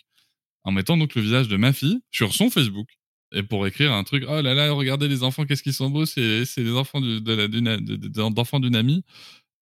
[0.64, 2.99] En mettant donc le visage de ma fille sur son Facebook.
[3.32, 6.06] Et pour écrire un truc, oh là là, regardez les enfants, qu'est-ce qu'ils sont beaux,
[6.06, 9.04] c'est les enfants d'enfants d'une amie.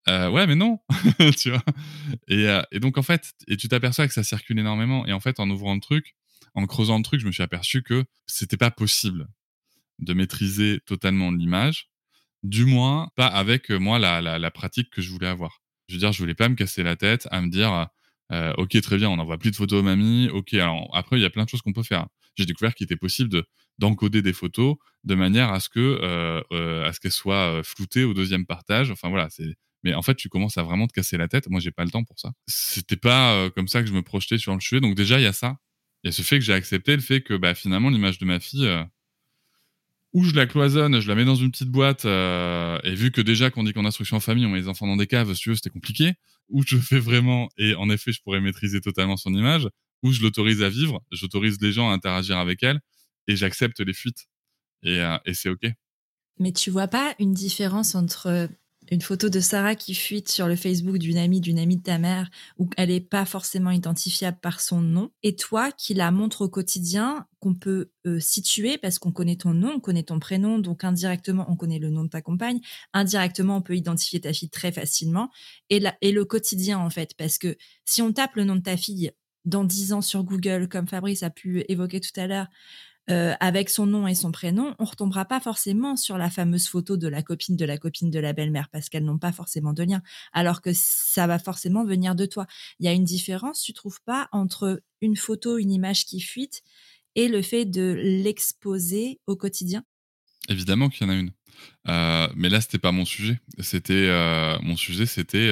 [0.09, 0.79] Euh, ouais, mais non,
[1.37, 1.63] tu vois.
[2.27, 5.05] Et, euh, et, donc en fait, et tu t'aperçois que ça circule énormément.
[5.05, 6.15] Et en fait, en ouvrant le truc,
[6.53, 9.27] en creusant le truc, je me suis aperçu que c'était pas possible
[9.99, 11.89] de maîtriser totalement l'image,
[12.43, 15.61] du moins pas avec euh, moi la, la, pratique que je voulais avoir.
[15.89, 17.87] Je veux dire, je voulais pas me casser la tête à me dire,
[18.57, 20.29] ok, très bien, on n'envoie plus de photos aux mamies.
[20.29, 22.07] Ok, alors après, il y a plein de choses qu'on peut faire.
[22.37, 23.45] J'ai découvert qu'il était possible de
[23.79, 28.03] d'encoder des photos de manière à ce que euh, euh, à ce qu'elles soient floutées
[28.03, 28.91] au deuxième partage.
[28.91, 29.27] Enfin voilà,
[29.83, 31.49] mais en fait, tu commences à vraiment te casser la tête.
[31.49, 32.31] Moi, j'ai pas le temps pour ça.
[32.47, 34.81] C'était pas comme ça que je me projetais sur le sujet.
[34.81, 35.57] Donc déjà, il y a ça.
[36.03, 38.25] Il y a ce fait que j'ai accepté le fait que bah, finalement, l'image de
[38.25, 38.67] ma fille,
[40.13, 43.21] où je la cloisonne, je la mets dans une petite boîte, euh, et vu que
[43.21, 45.41] déjà qu'on dit qu'en instruction en famille, on met les enfants dans des caves, si
[45.41, 46.13] tu veux, c'était compliqué,
[46.49, 49.67] où je fais vraiment, et en effet, je pourrais maîtriser totalement son image,
[50.03, 52.79] où je l'autorise à vivre, j'autorise les gens à interagir avec elle,
[53.27, 54.27] et j'accepte les fuites.
[54.83, 55.65] Et, euh, c'est OK.
[56.39, 58.49] Mais tu vois pas une différence entre
[58.91, 61.97] une photo de Sarah qui fuite sur le Facebook d'une amie d'une amie de ta
[61.97, 66.41] mère où elle n'est pas forcément identifiable par son nom et toi qui la montres
[66.41, 70.59] au quotidien qu'on peut euh, situer parce qu'on connaît ton nom, on connaît ton prénom
[70.59, 72.59] donc indirectement on connaît le nom de ta compagne,
[72.93, 75.29] indirectement on peut identifier ta fille très facilement
[75.69, 78.77] et, et le quotidien en fait parce que si on tape le nom de ta
[78.77, 79.11] fille
[79.47, 82.47] dans 10 ans sur Google comme Fabrice a pu évoquer tout à l'heure
[83.09, 86.97] euh, avec son nom et son prénom, on retombera pas forcément sur la fameuse photo
[86.97, 89.83] de la copine de la copine de la belle-mère parce qu'elles n'ont pas forcément de
[89.83, 90.01] lien,
[90.33, 92.47] alors que ça va forcément venir de toi.
[92.81, 96.63] Il y a une différence, tu trouves pas, entre une photo, une image qui fuite
[97.15, 99.85] et le fait de l'exposer au quotidien?
[100.49, 101.31] Évidemment qu'il y en a une.
[101.87, 103.39] Euh, mais là, c'était pas mon sujet.
[103.59, 105.49] C'était euh, mon sujet, c'était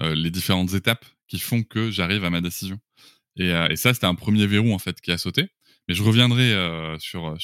[0.00, 2.78] les différentes étapes qui font que j'arrive à ma décision.
[3.36, 5.50] Et, et ça, c'était un premier verrou en fait qui a sauté.
[5.88, 7.36] Mais je reviendrai euh, sur,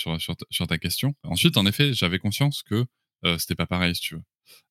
[0.69, 1.15] ta question.
[1.23, 2.85] Ensuite, en effet, j'avais conscience que
[3.25, 4.23] euh, c'était pas pareil, si tu veux.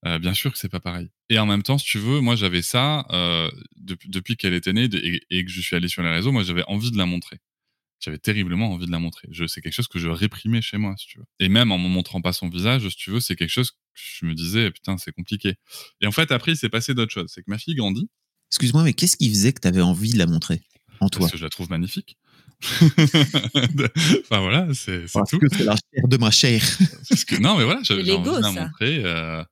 [0.05, 1.10] Euh, bien sûr que c'est pas pareil.
[1.29, 4.89] Et en même temps, si tu veux, moi j'avais ça euh, depuis, qu'elle était née
[5.29, 7.38] et, que je suis allé sur les réseaux, moi j'avais envie de la montrer.
[7.99, 9.29] J'avais terriblement envie de la montrer.
[9.47, 11.25] C'est quelque chose que je réprimais chez moi, si tu veux.
[11.39, 13.77] Et même en me montrant pas son visage, si tu veux, c'est quelque chose que
[13.95, 15.55] je me disais, putain, c'est compliqué.
[16.01, 17.31] Et en fait, après, il s'est passé d'autres choses.
[17.34, 18.10] C'est que ma fille grandit.
[18.49, 20.62] Excuse-moi, mais qu'est-ce qui faisait que tu avais envie de la montrer?
[21.01, 22.17] En toi Parce que je la trouve magnifique.
[22.61, 25.39] enfin voilà, c'est tout.
[25.39, 26.61] que c'est la chair de ma chair.
[27.09, 29.01] Parce que, non, mais voilà, j'avais envie de la montrer.
[29.03, 29.43] Euh,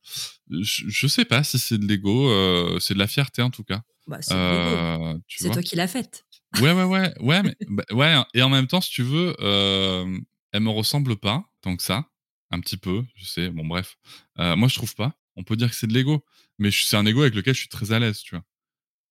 [0.52, 3.64] je, je, sais pas si c'est de l'ego, euh, c'est de la fierté en tout
[3.64, 3.82] cas.
[4.10, 5.14] Bah, c'est euh,
[5.52, 6.26] toi qui l'as faite.
[6.62, 8.16] Ouais, ouais, ouais, ouais, mais, bah, ouais.
[8.34, 10.18] Et en même temps, si tu veux, euh,
[10.52, 12.06] elle me ressemble pas tant que ça,
[12.50, 13.50] un petit peu, je sais.
[13.50, 13.98] Bon, bref,
[14.40, 15.14] euh, moi je trouve pas.
[15.36, 16.26] On peut dire que c'est de l'ego,
[16.58, 18.44] mais c'est un ego avec lequel je suis très à l'aise, tu vois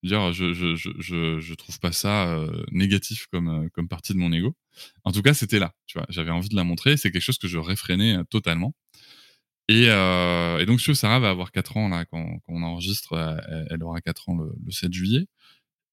[0.02, 4.18] dire je je, je, je, trouve pas ça euh, négatif comme euh, comme partie de
[4.18, 4.56] mon ego.
[5.04, 6.06] En tout cas c'était là tu vois.
[6.08, 6.96] J'avais envie de la montrer.
[6.96, 8.74] C'est quelque chose que je réfrénais euh, totalement.
[9.70, 13.12] Et, et donc si Sarah va avoir 4 ans là quand, quand on enregistre
[13.70, 15.26] elle, aura 4 ans le, 7 juillet.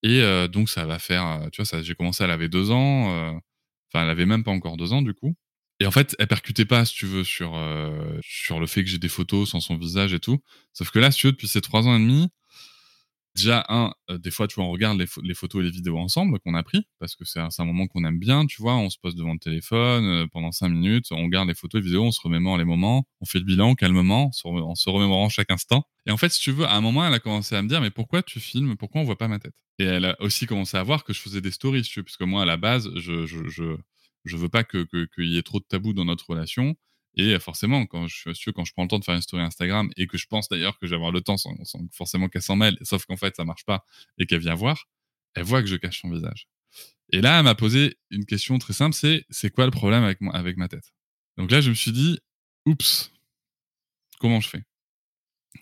[0.02, 4.10] Et donc ça va faire tu vois j'ai commencé elle avait 2 ans enfin elle
[4.10, 5.36] avait même pas encore 2 ans du coup.
[5.82, 7.60] Et en fait, elle percutait pas, si tu veux, sur,
[8.22, 10.40] sur le fait que j'ai des photos sans son visage et tout.
[10.72, 12.30] Sauf que là, si tu veux, depuis ces trois ans et demi,
[13.36, 16.40] déjà un euh, des fois tu vois on regarde les, photos et les vidéos ensemble
[16.40, 18.98] qu'on a pris parce que c'est un, moment qu'on aime bien tu vois on se
[18.98, 22.06] pose devant le téléphone euh, pendant cinq minutes on regarde les photos et les vidéos
[22.06, 25.84] on se remémore les moments on fait le bilan calmement en se remémorant chaque instant.
[26.06, 27.82] Et en fait si tu veux à un moment elle a commencé à me dire
[27.82, 29.56] mais pourquoi tu filmes pourquoi on voit pas ma tête?
[29.80, 32.22] Et elle a aussi commencé à voir que je faisais des stories tu vois, puisque
[32.22, 33.76] moi à la base je je, je,
[34.24, 36.76] je veux pas que qu'il y ait trop de tabous dans notre relation
[37.16, 40.08] et forcément, quand je, quand je prends le temps de faire une story Instagram et
[40.08, 41.56] que je pense d'ailleurs que j'ai avoir le temps sans,
[41.92, 43.86] forcément qu'elle s'en mêle, sauf qu'en fait ça marche pas
[44.18, 44.90] et qu'elle vient voir,
[45.34, 46.48] elle voit que je cache son visage.
[47.12, 50.20] Et là, elle m'a posé une question très simple, c'est c'est quoi le problème avec,
[50.34, 50.94] avec ma tête?
[51.38, 52.20] Donc là, je me suis dit,
[52.66, 53.12] oups,
[54.20, 54.64] comment je fais?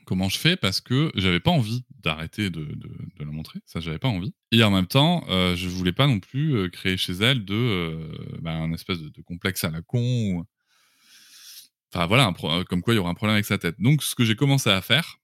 [0.05, 0.55] Comment je fais?
[0.55, 2.89] Parce que j'avais pas envie d'arrêter de, de,
[3.19, 4.33] la montrer, ça j'avais pas envie.
[4.51, 7.53] Et en même temps, euh, je voulais pas non plus euh, créer chez elle de
[7.53, 10.45] euh, bah, un espèce de, complexe à la con.
[11.93, 13.75] Enfin voilà, euh, comme quoi il y aura un problème avec sa tête.
[13.79, 15.19] Donc ce que j'ai commencé à faire,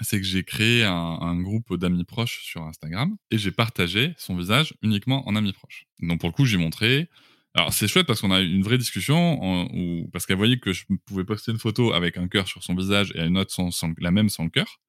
[0.00, 4.74] c'est que j'ai créé un, groupe d'amis proches sur Instagram et j'ai partagé son visage
[4.82, 5.86] uniquement en amis proches.
[6.00, 7.08] Donc pour le coup, j'ai montré.
[7.54, 9.38] Alors c'est chouette parce qu'on a eu une vraie discussion
[9.74, 12.74] où, parce qu'elle voyait que je pouvais poster une photo avec un cœur sur son
[12.74, 14.80] visage et une autre sans, la même sans le cœur.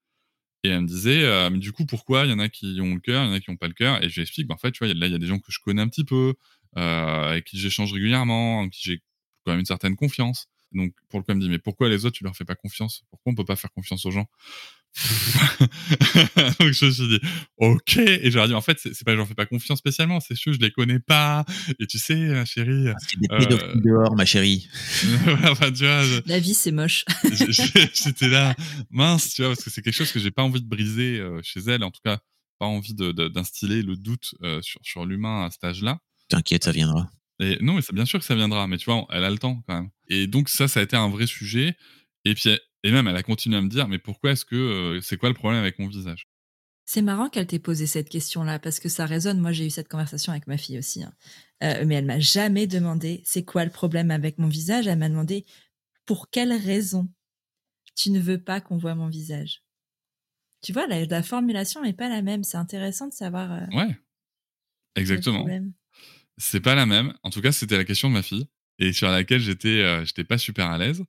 [0.63, 2.93] Et elle me disait, euh, mais du coup, pourquoi il y en a qui ont
[2.93, 4.01] le cœur, il y en a qui n'ont pas le cœur?
[4.01, 5.39] Et je lui explique, bah, en fait, tu vois, là, il y a des gens
[5.39, 6.35] que je connais un petit peu,
[6.77, 9.01] euh, avec qui j'échange régulièrement, avec qui j'ai
[9.45, 10.47] quand même une certaine confiance.
[10.71, 12.55] Donc, pour le coup, elle me dit, mais pourquoi les autres, tu leur fais pas
[12.55, 13.03] confiance?
[13.11, 14.25] Pourquoi on peut pas faire confiance aux gens?
[16.59, 17.19] Donc je me suis dit
[17.57, 19.79] ok et je leur ai dit en fait c'est pas que j'en fais pas confiance
[19.79, 21.45] spécialement c'est juste je les connais pas
[21.79, 24.69] et tu sais ma chérie Ah, C'est des Euh, pédophiles dehors, ma chérie.
[25.49, 27.05] enfin, tu vois je- La vie, c'est moche.
[27.31, 28.55] j'ai- j'ai- j'étais là
[28.91, 31.39] mince tu vois parce que c'est quelque chose que j'ai pas envie de briser euh,
[31.43, 32.19] chez elle en tout cas
[32.59, 35.99] pas envie de- de- d'instiller le doute euh, sur, sur l'humain à cet âge là
[36.29, 37.09] T'inquiète, ça viendra.
[37.39, 39.37] Et non, mais c'est bien sûr que ça viendra, mais tu vois, elle a le
[39.37, 39.89] temps quand même.
[40.07, 41.75] Et donc ça, ça a été un vrai sujet.
[42.25, 42.49] Et puis,
[42.83, 45.29] et même, elle a continué à me dire, mais pourquoi est-ce que euh, c'est quoi
[45.29, 46.27] le problème avec mon visage?
[46.85, 49.39] C'est marrant qu'elle t'ait posé cette question-là parce que ça résonne.
[49.39, 51.01] Moi, j'ai eu cette conversation avec ma fille aussi.
[51.03, 51.13] hein.
[51.63, 54.85] Euh, mais elle m'a jamais demandé c'est quoi le problème avec mon visage?
[54.87, 55.45] Elle m'a demandé
[56.05, 57.09] pour quelle raison
[57.95, 59.63] tu ne veux pas qu'on voit mon visage?
[60.61, 62.43] Tu vois, la, la formulation n'est pas la même.
[62.43, 63.51] C'est intéressant de savoir.
[63.53, 63.87] euh, Ouais,
[64.95, 65.39] le exactement.
[65.39, 65.71] problème.
[66.37, 67.13] C'est pas la même.
[67.23, 68.47] En tout cas, c'était la question de ma fille
[68.79, 71.03] et sur laquelle j'étais, euh, j'étais pas super à l'aise.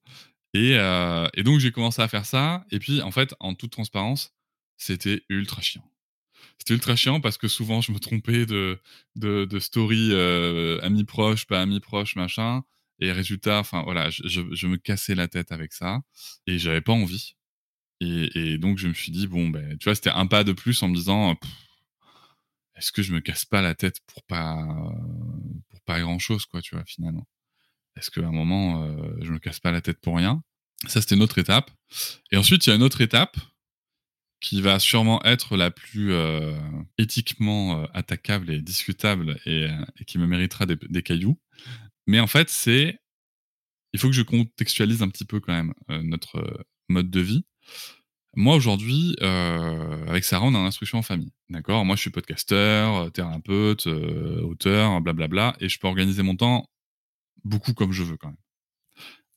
[0.52, 2.64] Et, euh, et donc j'ai commencé à faire ça.
[2.70, 4.32] Et puis, en fait, en toute transparence,
[4.76, 5.84] c'était ultra chiant.
[6.58, 8.78] C'était ultra chiant parce que souvent je me trompais de,
[9.16, 12.62] de, de story euh, amis proches, pas amis proches, machin.
[13.00, 16.00] Et résultat, enfin voilà, je, je, me cassais la tête avec ça
[16.46, 17.34] et j'avais pas envie.
[18.00, 20.52] Et, et donc je me suis dit bon ben tu vois c'était un pas de
[20.52, 21.36] plus en me disant
[22.76, 24.56] est-ce que je me casse pas la tête pour pas
[25.70, 27.26] pour pas grand chose quoi tu vois finalement?
[27.96, 30.42] Est-ce qu'à un moment euh, je me casse pas la tête pour rien?
[30.86, 31.70] Ça c'était une autre étape.
[32.30, 33.36] Et ensuite il y a une autre étape
[34.44, 36.54] qui va sûrement être la plus euh,
[36.98, 41.40] éthiquement euh, attaquable et discutable et, euh, et qui me méritera des, des cailloux.
[42.06, 43.00] Mais en fait, c'est.
[43.94, 47.46] Il faut que je contextualise un petit peu quand même notre mode de vie.
[48.36, 51.32] Moi, aujourd'hui, euh, avec Sarah, on est en instruction en famille.
[51.50, 51.84] D'accord?
[51.84, 56.68] Moi, je suis podcasteur, euh, thérapeute, euh, auteur, blablabla, et je peux organiser mon temps
[57.44, 58.36] beaucoup comme je veux quand même.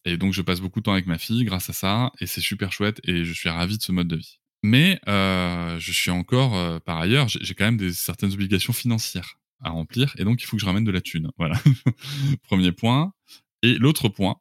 [0.05, 2.41] Et donc, je passe beaucoup de temps avec ma fille grâce à ça, et c'est
[2.41, 4.39] super chouette, et je suis ravi de ce mode de vie.
[4.63, 10.15] Mais je suis encore, par ailleurs, j'ai quand même des certaines obligations financières à remplir,
[10.17, 11.29] et donc il faut que je ramène de la thune.
[11.37, 11.59] Voilà,
[12.43, 13.11] premier point.
[13.63, 14.37] Et l'autre point,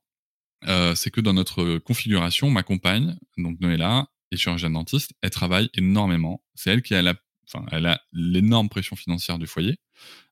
[0.94, 6.42] c'est que dans notre configuration, ma compagne, donc Noëlla, est chirurgienne dentiste, elle travaille énormément.
[6.54, 7.14] C'est elle qui a la,
[7.52, 9.78] enfin, elle a l'énorme pression financière du foyer.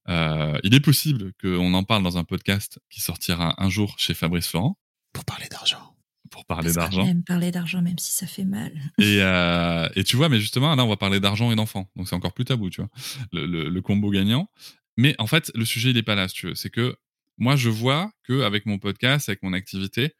[0.08, 4.14] Euh, il est possible qu'on en parle dans un podcast qui sortira un jour chez
[4.14, 4.78] Fabrice Florent
[5.12, 5.96] Pour parler d'argent.
[6.30, 7.06] pour parler d'argent.
[7.06, 8.72] aime parler d'argent, même si ça fait mal.
[8.98, 11.90] Et, euh, et tu vois, mais justement, là, on va parler d'argent et d'enfants.
[11.96, 12.90] Donc, c'est encore plus tabou, tu vois,
[13.32, 14.48] le, le- le combo gagnant.
[14.96, 16.54] Mais en fait, le sujet, il n'est pas là, si tu veux.
[16.54, 16.96] C'est que
[17.38, 20.12] moi, je vois qu'avec mon podcast, avec mon activité,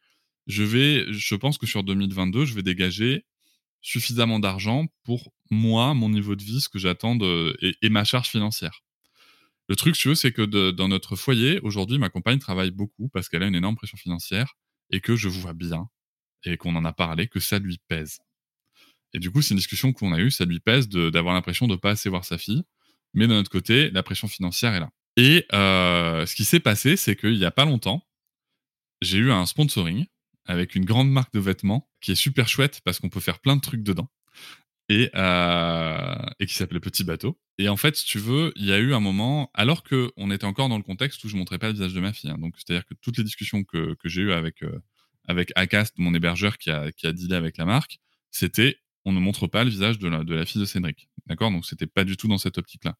[0.47, 3.25] je vais, je pense que sur 2022, je vais dégager
[3.85, 7.17] suffisamment d'argent pour moi, mon niveau de vie, ce que j'attends
[7.61, 8.81] et, ma charge financière.
[9.69, 13.29] Le truc, tu veux, c'est que dans notre foyer, aujourd'hui, ma compagne travaille beaucoup parce
[13.29, 14.55] qu'elle a une énorme pression financière
[14.89, 15.87] et que je vois bien
[16.45, 18.19] et qu'on en a parlé, que ça lui pèse.
[19.13, 21.73] Et du coup, c'est une discussion qu'on a eue, ça lui pèse d'avoir l'impression de
[21.73, 22.63] ne pas assez voir sa fille.
[23.13, 24.89] Mais d'un autre côté, la pression financière est là.
[25.15, 28.05] Et euh, ce qui s'est passé, c'est qu'il n'y a pas longtemps,
[29.01, 30.05] j'ai eu un sponsoring
[30.45, 33.55] avec une grande marque de vêtements qui est super chouette parce qu'on peut faire plein
[33.55, 34.09] de trucs dedans.
[34.87, 37.39] Et, euh, et qui s'appelait Petit Bateau.
[37.57, 40.45] Et en fait, si tu veux, il y a eu un moment, alors qu'on était
[40.45, 42.29] encore dans le contexte où je montrais pas le visage de ma fille.
[42.29, 42.37] hein.
[42.37, 44.79] donc, c'est-à-dire que toutes les discussions que, que j'ai eues avec, euh,
[45.27, 47.97] avec Acast, mon hébergeur qui a, qui dealé avec la marque,
[48.29, 51.09] c'était on ne montre pas le visage de la, de la fille de Cédric.
[51.25, 51.49] D'accord?
[51.49, 52.95] Donc, c'était pas du tout dans cette optique-là.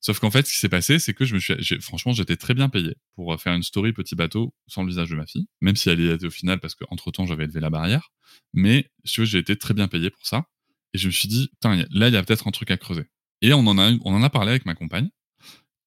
[0.00, 2.54] Sauf qu'en fait, ce qui s'est passé, c'est que je me suis, franchement, j'étais très
[2.54, 5.46] bien payé pour euh, faire une story petit bateau sans le visage de ma fille,
[5.60, 8.10] même si elle y était au final parce qu'entre temps, j'avais élevé la barrière.
[8.52, 10.46] Mais, si j'ai été très bien payé pour ça.
[10.94, 13.04] Et je me suis dit, là, il y a peut-être un truc à creuser.
[13.42, 15.10] Et on en a, on en a parlé avec ma compagne.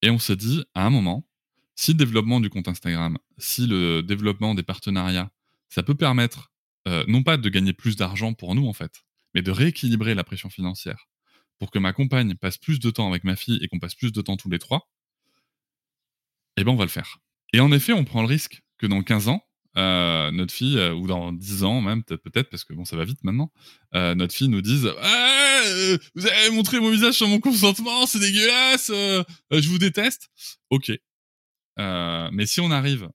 [0.02, 1.28] Et on s'est dit, à un moment,
[1.76, 5.32] si le développement du compte Instagram, si le développement des partenariats,
[5.70, 6.52] ça peut permettre,
[6.88, 10.24] euh, non pas de gagner plus d'argent pour nous, en fait, mais de rééquilibrer la
[10.24, 11.08] pression financière
[11.62, 14.12] pour que ma compagne passe plus de temps avec ma fille et qu'on passe plus
[14.12, 14.90] de temps tous les trois,
[16.58, 17.20] eh ben on va le faire.
[17.54, 19.44] Et en effet, on prend le risque que dans 15 ans,
[19.78, 22.98] euh, notre fille, euh, ou dans 10 ans même, peut- peut-être, parce que bon, ça
[22.98, 23.52] va vite maintenant,
[23.94, 25.62] euh, notre fille nous dise Ah,
[26.16, 30.30] Vous avez montré mon visage sans mon consentement, c'est dégueulasse, je vous déteste.
[30.72, 30.92] Ok.
[31.78, 33.08] Mais si on arrive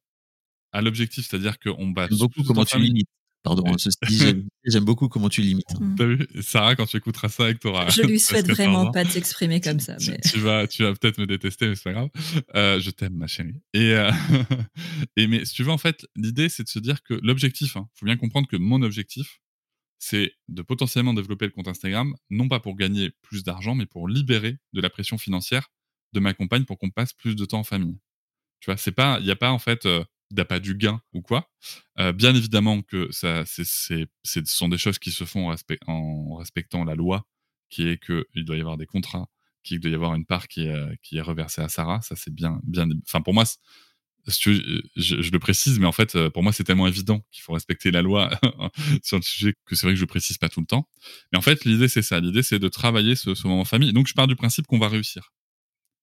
[0.70, 3.09] à l'objectif, c'est-à-dire qu'on bat J'aime beaucoup comment tu limites.
[3.46, 3.70] Pardon, Oui.
[3.74, 4.18] hein, ceci dit,
[4.64, 5.70] j'aime- beaucoup comment tu limites.
[5.80, 5.94] hein.
[5.96, 7.88] T'as vu Sarah, quand tu écouteras ça avec Torah.
[7.88, 9.96] Je lui souhaite vraiment pas de s'exprimer comme ça.
[9.96, 10.18] tu, Mais...
[10.20, 12.09] tu vas, tu vas peut-être me détester, mais c'est pas grave.
[12.56, 13.54] Euh, je t'aime, ma chérie.
[13.72, 14.11] Et, euh,
[15.16, 17.80] et mais si tu veux, en fait, l'idée, c'est de se dire que l'objectif, il
[17.94, 19.40] faut bien comprendre que mon objectif,
[19.98, 24.09] c'est de potentiellement développer le compte Instagram, non pas pour gagner plus d'argent, mais pour
[24.09, 25.68] libérer de la pression financière
[26.12, 27.98] de ma compagne pour qu'on passe plus de temps en famille.
[28.61, 31.22] Tu vois, c'est pas, il n'y a pas en fait, euh, d'appât du gain ou
[31.22, 31.50] quoi.
[31.98, 35.54] Euh, bien évidemment que ça, c'est, c'est, ce sont des choses qui se font
[35.86, 37.26] en, respectant la loi,
[37.70, 39.28] qui est qu'il doit y avoir des contrats,
[39.62, 42.00] qu'il doit y avoir une part qui est, qui est reversée à Sarah.
[42.02, 42.88] Ça, c'est bien, bien.
[43.06, 43.44] Enfin, pour moi,
[44.26, 47.92] je, je, le précise, mais en fait, pour moi, c'est tellement évident qu'il faut respecter
[47.92, 48.30] la loi
[49.04, 50.88] sur le sujet que c'est vrai que je le précise pas tout le temps.
[51.32, 52.18] Mais en fait, l'idée, c'est ça.
[52.18, 53.92] L'idée, c'est de travailler ce, ce moment en famille.
[53.92, 55.32] Donc, je pars du principe qu'on va réussir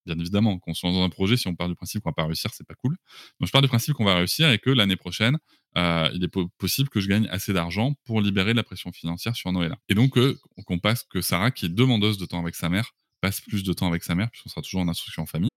[0.06, 2.26] bien évidemment, qu'on soit dans un projet, si on part du principe qu'on va pas
[2.26, 2.96] réussir, c'est pas cool.
[3.40, 5.38] Donc je pars du principe qu'on va réussir et que l'année prochaine,
[5.78, 9.52] euh, il est possible que je gagne assez d'argent pour libérer la pression financière sur
[9.52, 9.78] Noëlla.
[9.90, 12.92] Et donc euh, qu'on passe, que Sarah, qui est demandeuse de temps avec sa mère,
[13.22, 15.50] passe plus de temps avec sa mère, puisqu'on sera toujours en instruction en famille.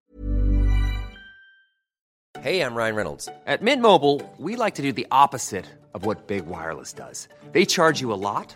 [2.43, 3.29] Hey, I'm Ryan Reynolds.
[3.45, 7.27] At Mint Mobile, we like to do the opposite of what Big Wireless does.
[7.51, 8.55] They charge you a lot.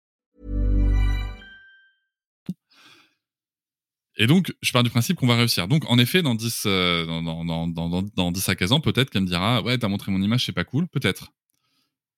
[4.21, 5.67] Et donc, je pars du principe qu'on va réussir.
[5.67, 9.09] Donc, en effet, dans 10, euh, dans, dans, dans, dans, 10 à 15 ans, peut-être
[9.09, 10.87] qu'elle me dira Ouais, t'as montré mon image, c'est pas cool.
[10.87, 11.33] Peut-être.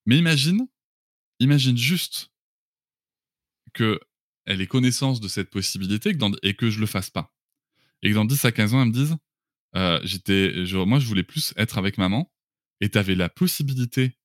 [0.04, 0.68] Mais imagine,
[1.40, 2.30] imagine juste
[3.72, 3.98] que
[4.44, 6.12] elle ait connaissance de cette possibilité
[6.42, 7.32] et que je le fasse pas.
[8.02, 9.16] Et que dans 10 à 15 ans, elle me dise
[9.74, 10.52] euh, j'étais,
[10.84, 12.30] Moi, je voulais plus être avec maman
[12.82, 14.18] et tu avais la possibilité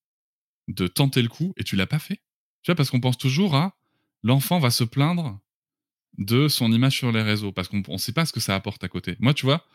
[0.68, 2.22] de tenter le coup et tu l'as pas fait.
[2.62, 3.78] Tu vois, parce qu'on pense toujours à
[4.22, 5.39] l'enfant va se plaindre
[6.20, 8.84] de son image sur les réseaux parce qu'on ne sait pas ce que ça apporte
[8.84, 9.16] à côté.
[9.20, 9.66] Moi, tu vois,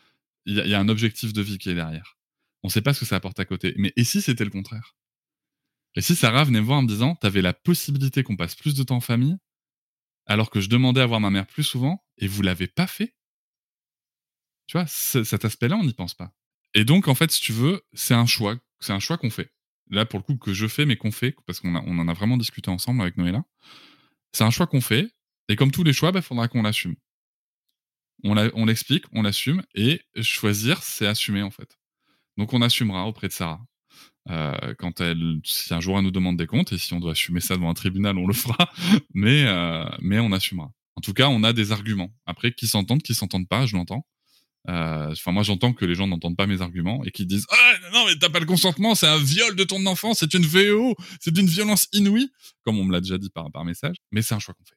[0.45, 2.17] il y, a un objectif de vie qui est derrière.
[2.63, 3.73] On ne sait pas ce que ça apporte à côté.
[3.77, 4.95] Mais et si c'était le contraire?
[5.95, 8.53] Et si Sarah venait me voir en me disant, tu avais la possibilité qu'on passe
[8.53, 9.37] plus de temps en famille,
[10.27, 13.15] alors que je demandais à voir ma mère plus souvent, et vous l'avez pas fait?
[14.67, 16.31] Tu vois, cet aspect-là, on n'y pense pas.
[16.75, 18.57] Et donc, en fait, si tu veux, c'est un choix.
[18.79, 19.51] C'est un choix qu'on fait.
[19.89, 22.13] Là, pour le coup, que je fais, mais qu'on fait, parce qu'on on en a
[22.13, 23.43] vraiment discuté ensemble avec Noëlla.
[24.31, 25.14] C'est un choix qu'on fait
[25.49, 26.95] et comme tous les choix, il bah, faudra qu'on l'assume.
[28.23, 31.77] On l'explique, on l'assume, et choisir, c'est assumer en fait.
[32.37, 33.61] Donc on assumera auprès de Sarah.
[34.31, 37.11] Euh, quand elle, si un jour elle nous demande des comptes, et si on doit
[37.11, 38.71] assumer ça devant un tribunal, on le fera,
[39.13, 40.71] mais, euh, mais on assumera.
[40.95, 42.09] En tout cas, on a des arguments.
[42.25, 44.07] Après, qui s'entendent, qui s'entendent pas, je l'entends.
[44.69, 47.73] Euh, enfin, moi, j'entends que les gens n'entendent pas mes arguments et qu'ils disent ah
[47.93, 50.95] non mais t'as pas le consentement, c'est un viol de ton enfant, c'est une VO,
[51.19, 52.31] c'est d'une violence inouïe,
[52.63, 53.97] comme on me l'a déjà dit par, par message.
[54.11, 54.75] Mais c'est un choix qu'on fait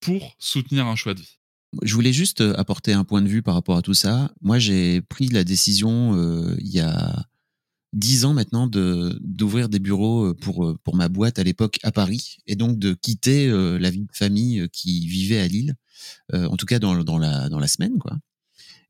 [0.00, 1.38] pour soutenir un choix de vie.
[1.82, 4.32] Je voulais juste euh, apporter un point de vue par rapport à tout ça.
[4.40, 7.24] Moi, j'ai pris la décision euh, il y a
[7.92, 11.92] dix ans maintenant de d'ouvrir des bureaux euh, pour pour ma boîte à l'époque à
[11.92, 15.74] Paris et donc de quitter la vie de famille qui vivait à Lille,
[16.32, 18.16] en tout cas dans dans la dans la semaine quoi.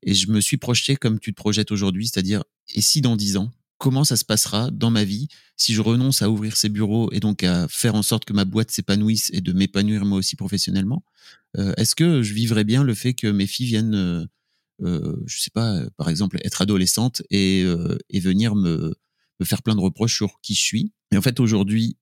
[0.03, 2.42] Et je me suis projeté comme tu te projettes aujourd'hui, c'est-à-dire
[2.75, 6.20] et si dans dix ans comment ça se passera dans ma vie si je renonce
[6.20, 9.40] à ouvrir ces bureaux et donc à faire en sorte que ma boîte s'épanouisse et
[9.40, 11.02] de m'épanouir moi aussi professionnellement
[11.56, 14.26] euh, Est-ce que je vivrais bien le fait que mes filles viennent, euh,
[14.82, 18.94] euh je sais pas, par exemple, être adolescentes et, euh, venir me,
[19.44, 20.92] faire plein de reproches sur qui je suis?
[21.10, 21.96] Et en fait, aujourd'hui,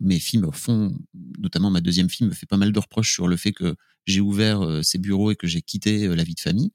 [0.00, 0.96] mes filles me font,
[1.38, 3.74] notamment ma deuxième fille, me fait pas mal de reproches sur le fait que
[4.06, 6.70] j'ai ouvert ces bureaux et que j'ai quitté la vie de famille.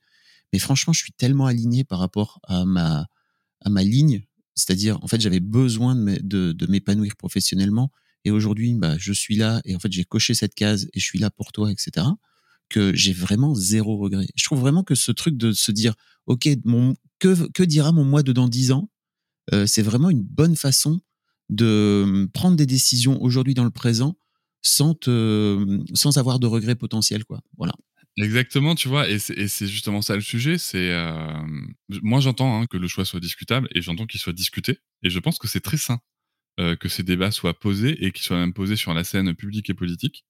[0.54, 4.24] Mais franchement, je suis tellement aligné par rapport à ma ligne
[4.56, 7.92] c'est-à-dire, en fait, j'avais besoin de, m'épanouir professionnellement.
[8.24, 11.06] Et aujourd'hui, bah, je suis là et en fait, j'ai coché cette case et je
[11.06, 12.06] suis là pour toi, etc.
[12.70, 14.28] Que j'ai vraiment zéro regret.
[14.36, 15.96] Je trouve vraiment que ce truc de se dire,
[16.28, 16.48] OK,
[17.20, 18.90] que, dira mon moi de dans dix ans
[19.54, 21.02] euh, C'est vraiment une bonne façon
[21.50, 24.16] de hum, prendre des décisions aujourd'hui dans le présent
[24.62, 27.26] sans, te, sans avoir de regrets potentiels.
[27.26, 27.42] Quoi.
[27.58, 27.74] Voilà.
[28.18, 30.58] Exactement, tu vois, et c'est justement ça le sujet.
[30.58, 31.32] C'est euh,
[32.02, 35.18] moi j'entends hein, que le choix soit discutable et j'entends qu'il soit discuté, et je
[35.20, 36.00] pense que c'est très sain
[36.60, 39.70] euh, que ces débats soient posés et qu'ils soient même posés sur la scène publique
[39.70, 40.26] et politique.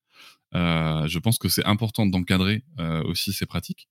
[0.56, 2.64] Euh, je pense que c'est important d'encadrer
[3.06, 3.90] aussi ces pratiques.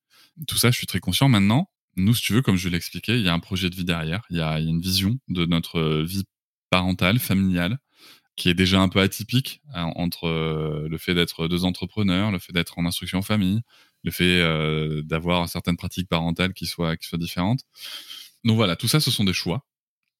[0.48, 1.28] Tout ça, je suis très conscient.
[1.28, 3.84] Maintenant, nous, si tu veux, comme je l'expliquais, il y a un projet de vie
[3.84, 6.24] derrière, il y a, il y a une vision de notre vie
[6.70, 7.78] parentale, familiale,
[8.36, 12.38] qui est déjà un peu atypique hein, entre euh, le fait d'être deux entrepreneurs, le
[12.38, 13.60] fait d'être en instruction en famille,
[14.02, 17.60] le fait euh, d'avoir certaines pratiques parentales qui soient, qui soient différentes.
[18.44, 19.66] Donc voilà, tout ça, ce sont des choix.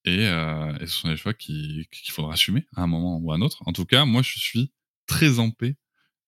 [0.04, 3.40] Et, euh, ce sont des choix qu'il faudra assumer à un moment ou à un
[3.40, 3.62] autre.
[3.66, 4.72] En tout cas, moi, je suis
[5.06, 5.76] très en paix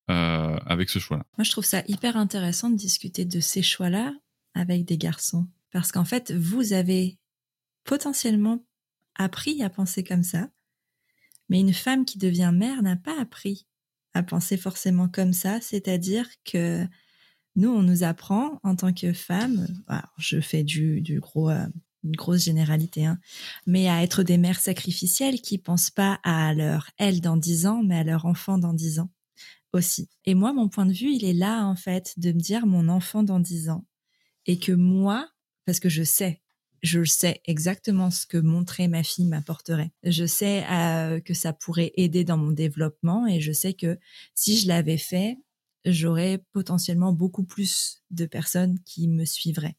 [0.09, 1.25] avec ce choix-là.
[1.39, 4.13] Moi, je trouve ça hyper intéressant de discuter de ces choix-là
[4.53, 5.49] avec des garçons.
[5.71, 7.19] Parce qu'en fait, vous avez
[7.85, 8.63] potentiellement
[9.15, 10.51] appris à penser comme ça
[11.53, 13.67] mais une femme qui devient mère n'a pas appris
[14.15, 16.87] à penser forcément comme ça, c'est-à-dire que
[17.57, 19.67] nous, on nous apprend en tant que femme,
[20.17, 21.67] je fais du, du gros, euh,
[22.05, 23.19] une grosse généralité, hein,
[23.67, 27.83] mais à être des mères sacrificielles qui pensent pas à leur elle dans dix ans,
[27.83, 29.11] mais à leur enfant dans dix ans
[29.75, 30.09] aussi.
[30.25, 32.89] Et moi, mon point de vue, il est là, en fait, de me dire mon
[32.89, 33.85] enfant dans dix ans.
[34.47, 35.29] Et que moi,
[35.67, 36.42] parce que je sais,
[36.83, 39.93] je sais exactement ce que montrer ma fille m'apporterait.
[40.03, 43.99] Je sais euh, que ça pourrait aider dans mon développement et je sais que
[44.35, 45.39] si je l'avais fait,
[45.85, 49.77] j'aurais potentiellement beaucoup plus de personnes qui me suivraient.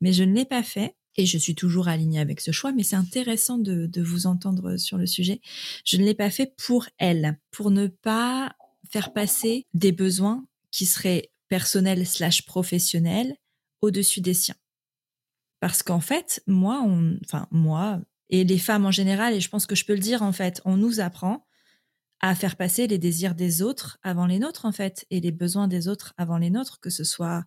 [0.00, 2.82] Mais je ne l'ai pas fait et je suis toujours alignée avec ce choix, mais
[2.82, 5.40] c'est intéressant de, de, vous entendre sur le sujet.
[5.84, 8.56] Je ne l'ai pas fait pour elle, pour ne pas
[8.90, 13.36] faire passer des besoins qui seraient personnels slash professionnels
[13.82, 14.56] au-dessus des siens.
[15.62, 16.84] Parce qu'en fait, moi,
[17.24, 18.00] enfin moi
[18.30, 20.60] et les femmes en général, et je pense que je peux le dire en fait,
[20.64, 21.46] on nous apprend
[22.18, 25.68] à faire passer les désirs des autres avant les nôtres en fait, et les besoins
[25.68, 27.44] des autres avant les nôtres, que ce soit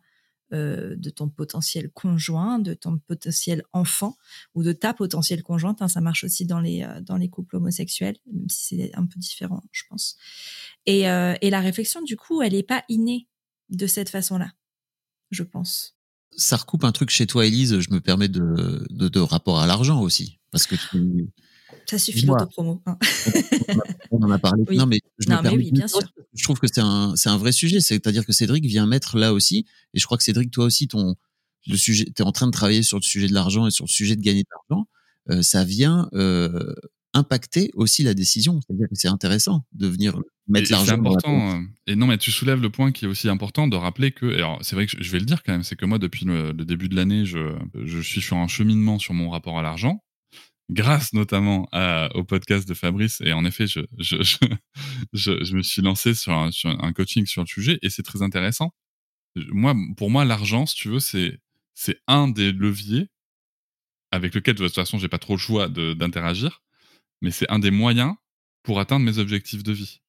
[0.53, 4.15] euh, de ton potentiel conjoint, de ton potentiel enfant
[4.53, 5.81] ou de ta potentielle conjointe.
[5.81, 9.05] Hein, ça marche aussi dans les euh, dans les couples homosexuels, même si c'est un
[9.07, 10.15] peu différent, je pense.
[10.85, 13.27] Et, euh, et la réflexion, du coup, elle n'est pas innée
[13.67, 14.53] de cette façon-là,
[15.31, 15.94] je pense.
[16.37, 17.79] Ça recoupe un truc chez toi, Elise.
[17.79, 21.29] Je me permets de de, de rapport à l'argent aussi, parce que tu,
[21.85, 22.81] ça suffit l'autopromo.
[22.85, 22.97] Hein.
[24.11, 24.63] on en a parlé.
[24.71, 26.01] Non, mais je non, me mais oui, bien sûr.
[26.33, 27.79] Je trouve que c'est un, c'est un vrai sujet.
[27.79, 31.15] C'est-à-dire que Cédric vient mettre là aussi, et je crois que Cédric, toi aussi, ton,
[31.67, 33.91] le sujet, t'es en train de travailler sur le sujet de l'argent et sur le
[33.91, 34.87] sujet de gagner de l'argent.
[35.29, 36.73] Euh, ça vient euh,
[37.15, 38.59] impacter aussi la décision.
[38.61, 40.85] C'est-à-dire que c'est intéressant de venir mettre l'argent.
[40.85, 41.57] C'est important.
[41.57, 44.27] Euh, et non, mais tu soulèves le point qui est aussi important de rappeler que,
[44.35, 46.51] alors c'est vrai que je vais le dire quand même, c'est que moi depuis le,
[46.51, 50.01] le début de l'année, je, je suis sur un cheminement sur mon rapport à l'argent
[50.69, 53.21] grâce notamment à, au podcast de Fabrice.
[53.21, 54.37] Et en effet, je, je, je,
[55.13, 58.21] je, me suis lancé sur un, sur un coaching sur le sujet et c'est très
[58.21, 58.73] intéressant.
[59.35, 61.39] Moi, pour moi, l'argent, si tu veux, c'est,
[61.73, 63.09] c'est un des leviers
[64.11, 66.63] avec lequel, de toute façon, j'ai pas trop le choix d'interagir,
[67.21, 68.13] mais c'est un des moyens
[68.63, 70.01] pour atteindre mes objectifs de vie.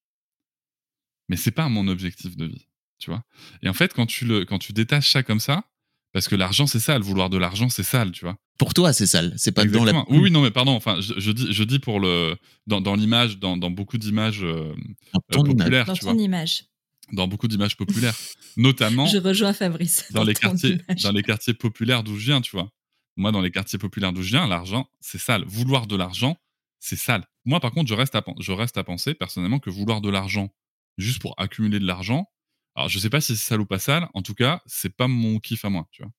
[1.29, 2.67] Mais c'est pas mon objectif de vie,
[2.99, 3.25] tu vois.
[3.63, 5.65] Et en fait, quand tu le, quand tu détaches ça comme ça,
[6.13, 7.03] parce que l'argent, c'est sale.
[7.03, 8.37] Vouloir de l'argent, c'est sale, tu vois.
[8.59, 9.35] Pour toi, c'est sale.
[9.37, 10.05] C'est pas Exactement.
[10.05, 10.17] dans la.
[10.17, 10.73] Oui, oui, non, mais pardon.
[10.73, 12.37] Enfin, je, je dis, je dis pour le
[12.67, 14.73] dans, dans l'image, dans, dans beaucoup d'images euh,
[15.15, 16.23] euh, populaires, Dans tu ton vois.
[16.23, 16.65] image.
[17.13, 18.17] Dans beaucoup d'images populaires,
[18.57, 20.11] notamment Je rejoins Fabrice.
[20.13, 21.03] dans les quartiers, image.
[21.03, 22.69] dans les quartiers populaires d'où je viens, tu vois.
[23.17, 25.45] Moi, dans les quartiers populaires d'où je viens, l'argent, c'est sale.
[25.47, 26.37] Vouloir de l'argent,
[26.79, 27.27] c'est sale.
[27.45, 30.53] Moi, par contre, je reste à, je reste à penser personnellement que vouloir de l'argent
[30.99, 32.27] juste pour accumuler de l'argent,
[32.75, 34.09] alors je sais pas si c'est sale ou pas sale.
[34.15, 36.13] En tout cas, c'est pas mon kiff à moi, tu vois.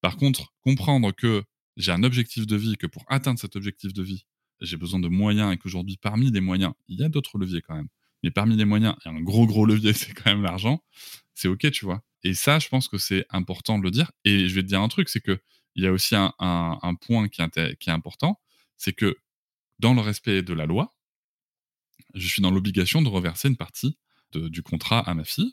[0.00, 1.44] Par contre, comprendre que
[1.76, 4.26] j'ai un objectif de vie, que pour atteindre cet objectif de vie,
[4.60, 7.74] j'ai besoin de moyens et qu'aujourd'hui, parmi les moyens, il y a d'autres leviers quand
[7.74, 7.88] même.
[8.22, 10.82] Mais parmi les moyens, il y a un gros gros levier, c'est quand même l'argent.
[11.34, 12.02] C'est ok, tu vois.
[12.22, 14.10] Et ça, je pense que c'est important de le dire.
[14.24, 15.40] Et je vais te dire un truc, c'est que
[15.76, 17.40] il y a aussi un, un- point qui
[17.78, 18.40] qui est important,
[18.76, 19.16] c'est que
[19.80, 20.94] dans le respect de la loi,
[22.14, 23.98] je suis dans l'obligation de reverser une partie
[24.34, 25.52] du contrat à ma fille.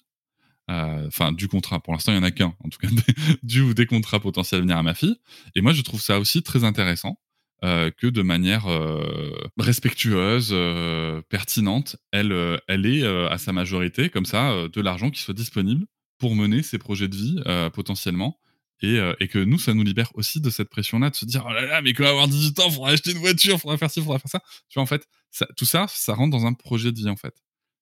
[0.69, 1.79] Euh, Enfin, du contrat.
[1.79, 2.89] Pour l'instant, il y en a qu'un, en tout cas,
[3.43, 5.15] du ou des contrats potentiels à venir à ma fille.
[5.55, 7.19] Et moi, je trouve ça aussi très intéressant
[7.63, 10.53] euh, que de manière euh, respectueuse,
[11.29, 15.85] pertinente, elle, elle ait à sa majorité, comme ça, de l'argent qui soit disponible
[16.17, 17.41] pour mener ses projets de vie
[17.73, 18.37] potentiellement.
[18.81, 21.43] Et, euh, et que nous, ça nous libère aussi de cette pression-là, de se dire,
[21.47, 24.01] oh là là, mais quand avoir 18 ans, faudra acheter une voiture, faudra faire ci,
[24.01, 24.41] faudra faire ça.
[24.69, 25.07] Tu vois, en fait,
[25.55, 27.33] tout ça, ça rentre dans un projet de vie, en fait.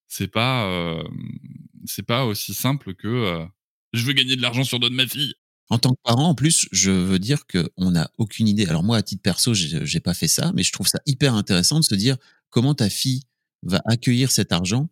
[0.08, 1.04] C'est pas, euh,
[1.86, 3.46] c'est pas aussi simple que euh,
[3.94, 5.34] je veux gagner de l'argent sur dos de ma fille.
[5.70, 8.68] En tant que parent, en plus, je veux dire qu'on n'a aucune idée.
[8.68, 11.80] Alors moi, à titre perso, j'ai pas fait ça, mais je trouve ça hyper intéressant
[11.80, 12.18] de se dire
[12.52, 13.24] comment ta fille
[13.64, 14.90] va accueillir cet argent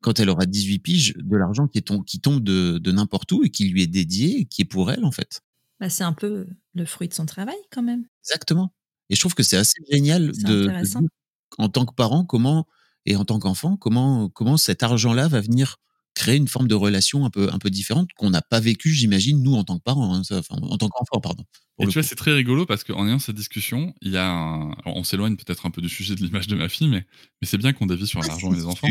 [0.00, 3.68] quand elle aura 18 piges, de l'argent qui, tombe de, de n'importe où et qui
[3.68, 5.42] lui est dédié, qui est pour elle, en fait.
[5.80, 8.04] Bah, c'est un peu le fruit de son travail quand même.
[8.24, 8.72] Exactement.
[9.10, 11.08] Et je trouve que c'est assez génial de, de
[11.56, 12.66] en tant que parent, comment,
[13.06, 15.78] et en tant qu'enfant, comment, comment cet argent-là va venir
[16.18, 19.40] créer une forme de relation un peu, un peu différente qu'on n'a pas vécu, j'imagine,
[19.42, 21.44] nous, en tant que parents, hein, ça, enfin, en tant qu'enfant, pardon.
[21.80, 24.72] Et tu vois, c'est très rigolo parce qu'en ayant cette discussion, il y a un...
[24.84, 27.06] alors, on s'éloigne peut-être un peu du sujet de l'image de ma fille, mais,
[27.40, 28.88] mais c'est bien qu'on dévie sur l'argent et les enfants.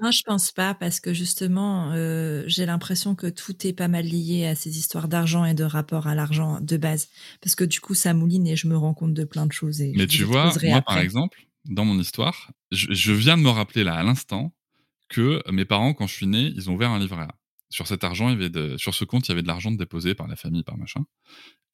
[0.00, 4.04] Non, je pense pas parce que justement, euh, j'ai l'impression que tout est pas mal
[4.04, 7.06] lié à ces histoires d'argent et de rapport à l'argent de base.
[7.40, 9.80] Parce que du coup, ça mouline et je me rends compte de plein de choses.
[9.80, 10.82] Et Mais tu vois, moi, après.
[10.82, 14.52] par exemple, dans mon histoire, je, je viens de me rappeler là à l'instant
[15.12, 17.36] que mes parents, quand je suis né, ils ont ouvert un livret A.
[17.70, 19.70] sur cet argent, il y avait de, sur ce compte, il y avait de l'argent
[19.72, 21.04] déposé par la famille, par machin.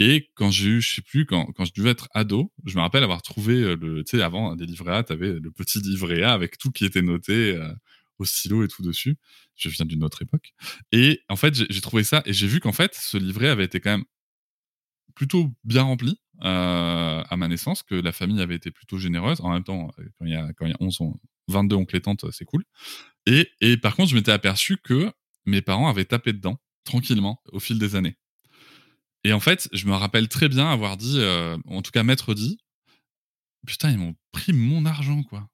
[0.00, 2.82] Et quand j'ai eu, je sais plus, quand, quand je devais être ado, je me
[2.82, 6.22] rappelle avoir trouvé euh, le, tu sais, avant des livrets A, t'avais le petit livret
[6.22, 7.72] A avec tout qui était noté euh,
[8.18, 9.16] au stylo et tout dessus.
[9.56, 10.52] Je viens d'une autre époque.
[10.92, 13.80] Et en fait, j'ai trouvé ça et j'ai vu qu'en fait, ce livret avait été
[13.80, 14.04] quand même
[15.14, 19.40] plutôt bien rempli euh, à ma naissance, que la famille avait été plutôt généreuse.
[19.40, 21.18] En même temps, quand il y a, quand il y a 11, on-
[21.48, 22.64] 22 oncles et tantes, c'est cool.
[23.26, 25.12] Et, et par contre, je m'étais aperçu que
[25.46, 28.16] mes parents avaient tapé dedans, tranquillement, au fil des années.
[29.24, 32.34] Et en fait, je me rappelle très bien avoir dit, euh, en tout cas, maître
[32.34, 32.58] dit,
[33.66, 35.48] putain, ils m'ont pris mon argent, quoi.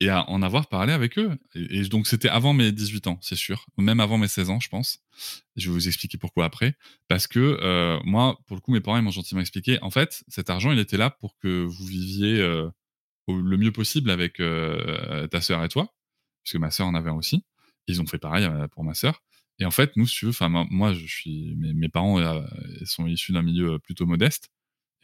[0.00, 1.38] Et à en avoir parlé avec eux.
[1.54, 3.64] Et, donc, c'était avant mes 18 ans, c'est sûr.
[3.78, 4.98] Même avant mes 16 ans, je pense.
[5.56, 6.76] Je vais vous expliquer pourquoi après.
[7.08, 9.78] Parce que euh, moi, pour le coup, mes parents, ils m'ont gentiment expliqué.
[9.82, 12.68] En fait, cet argent, il était là pour que vous viviez euh,
[13.28, 15.86] le mieux possible avec euh, ta sœur et toi.
[16.44, 17.44] Parce que ma sœur en avait un aussi.
[17.86, 19.22] Ils ont fait pareil euh, pour ma sœur.
[19.60, 22.42] Et en fait, nous, si tu veux, enfin, moi- je suis, mes, mes parents euh,
[22.84, 24.48] sont issus d'un milieu plutôt modeste.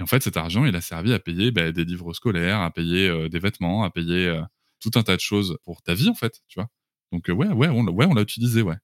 [0.00, 2.70] Et en fait, cet argent, il a servi à payer bah, des livres scolaires, à
[2.72, 4.40] payer des vêtements, à payer
[4.80, 6.68] tout un tas de choses pour ta vie, en fait, tu vois.
[7.12, 8.76] Donc, ouais, ouais, on, ouais, on l'a utilisé, ouais.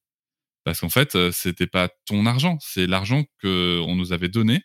[0.64, 4.62] Parce qu'en fait, c'était pas ton argent, c'est l'argent que on nous avait donné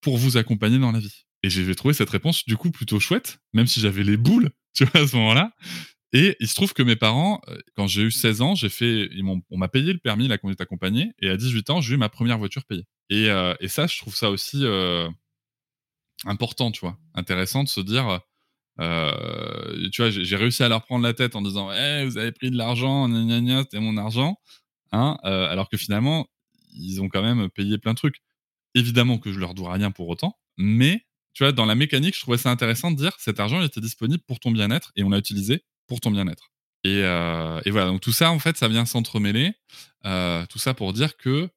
[0.00, 1.24] pour vous accompagner dans la vie.
[1.44, 4.86] Et j'ai trouvé cette réponse, du coup, plutôt chouette, même si j'avais les boules, tu
[4.86, 5.52] vois, à ce moment-là.
[6.14, 9.10] Et il se trouve que mes parents, euh, quand j'ai eu 16 ans, j'ai fait,
[9.12, 11.96] ils m'ont, on m'a payé le permis, la conduite accompagnée, et à 18 ans, j'ai
[11.96, 12.86] eu ma première voiture payée.
[13.10, 15.06] Et, euh, et ça, je trouve ça aussi euh,
[16.24, 18.20] important, tu vois, intéressant de se dire,
[18.78, 22.50] tu vois, j'ai réussi à leur prendre la tête en disant, Eh, vous avez pris
[22.50, 24.38] de l'argent, gna gna c'était mon argent,
[24.92, 26.26] hein, alors que finalement,
[26.72, 28.22] ils ont quand même payé plein de trucs.
[28.74, 31.04] Évidemment que je leur dois rien pour autant, mais
[31.34, 34.22] tu vois, dans la mécanique, je trouvais ça intéressant de dire, cet argent, était disponible
[34.26, 36.52] pour ton bien-être et on l'a utilisé pour ton bien-être.
[36.84, 39.52] Et, euh, voilà, donc tout ça, en fait, ça vient s'entremêler.
[40.06, 41.48] Euh, tout ça pour dire que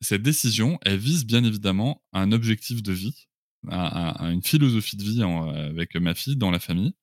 [0.00, 3.26] cette décision, elle vise bien évidemment un objectif de vie,
[3.70, 6.94] une philosophie de vie en- avec ma fille dans la famille.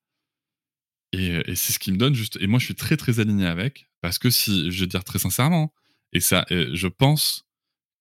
[1.14, 2.38] Et, c'est ce qui me donne juste.
[2.42, 5.20] Et moi, je suis très très aligné avec, parce que si, je vais dire très
[5.20, 5.74] sincèrement,
[6.12, 7.46] et ça, je pense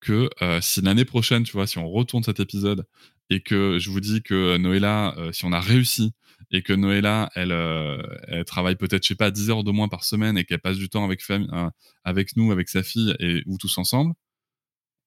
[0.01, 2.87] que euh, si l'année prochaine, tu vois, si on retourne cet épisode
[3.33, 6.13] et que je vous dis que Noëlla, euh, si on a réussi
[6.51, 9.89] et que Noëlla, elle, euh, elle travaille peut-être, je sais pas, 10 heures de moins
[9.89, 11.71] par semaine et qu'elle passe du temps avec, fami- euh,
[12.05, 14.13] avec nous, avec sa fille et ou tous ensemble,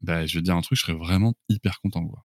[0.02, 2.06] bah, je vais te dire un truc, je serais vraiment hyper content.
[2.08, 2.24] Quoi.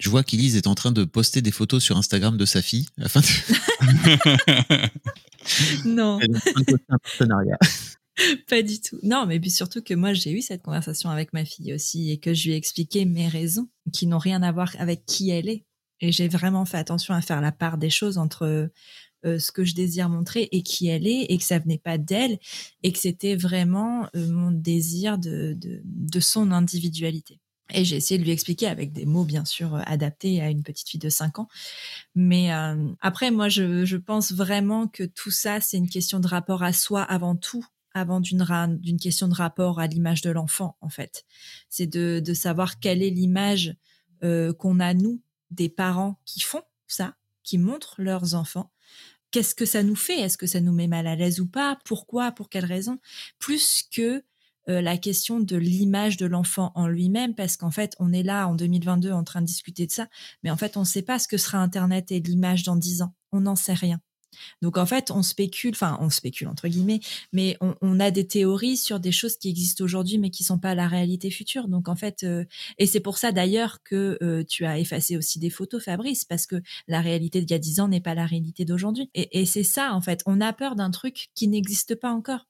[0.00, 2.86] Je vois qu'Elise est en train de poster des photos sur Instagram de sa fille
[3.00, 3.26] afin de,
[5.84, 6.18] Non.
[6.20, 7.58] elle est en train de poster un partenariat.
[8.48, 8.98] Pas du tout.
[9.02, 12.18] Non, mais puis surtout que moi, j'ai eu cette conversation avec ma fille aussi et
[12.18, 15.48] que je lui ai expliqué mes raisons qui n'ont rien à voir avec qui elle
[15.48, 15.64] est.
[16.00, 18.70] Et j'ai vraiment fait attention à faire la part des choses entre
[19.24, 21.96] euh, ce que je désire montrer et qui elle est et que ça venait pas
[21.96, 22.38] d'elle
[22.82, 27.38] et que c'était vraiment euh, mon désir de, de, son individualité.
[27.72, 30.88] Et j'ai essayé de lui expliquer avec des mots, bien sûr, adaptés à une petite
[30.88, 31.48] fille de 5 ans.
[32.16, 36.26] Mais euh, après, moi, je, je pense vraiment que tout ça, c'est une question de
[36.26, 37.64] rapport à soi avant tout
[37.94, 38.44] avant d'une
[38.80, 41.24] d'une question de rapport à l'image de l'enfant en fait.
[41.68, 43.76] C'est de, de savoir quelle est l'image
[44.24, 45.20] euh, qu'on a nous
[45.50, 48.70] des parents qui font ça qui montrent leurs enfants.
[49.30, 50.20] Qu'est-ce que ça nous fait?
[50.20, 51.78] Est-ce que ça nous met mal à l'aise ou pas?
[51.84, 52.32] Pourquoi?
[52.32, 52.98] Pour quelles raisons
[53.38, 54.22] plus que
[54.68, 58.46] euh, la question de l'image de l'enfant en lui-même parce qu'en fait on est là
[58.46, 60.06] en 2022 en train de discuter de ça
[60.44, 63.02] mais en fait on ne sait pas ce que sera internet et l'image dans 10
[63.02, 63.14] ans.
[63.32, 64.00] On n'en sait rien
[64.60, 67.00] donc en fait, on spécule, enfin on spécule entre guillemets,
[67.32, 70.74] mais on, a des théories sur des choses qui existent aujourd'hui mais qui sont pas
[70.74, 71.68] la réalité future.
[71.68, 72.44] Donc en fait, euh,
[72.78, 76.46] et c'est pour ça d'ailleurs que euh, tu as effacé aussi des photos, Fabrice, parce
[76.46, 76.56] que
[76.88, 79.10] la réalité d'il y a 10 ans n'est pas la réalité d'aujourd'hui.
[79.14, 82.46] Et c'est ça en fait, on a peur d'un truc qui n'existe pas encore.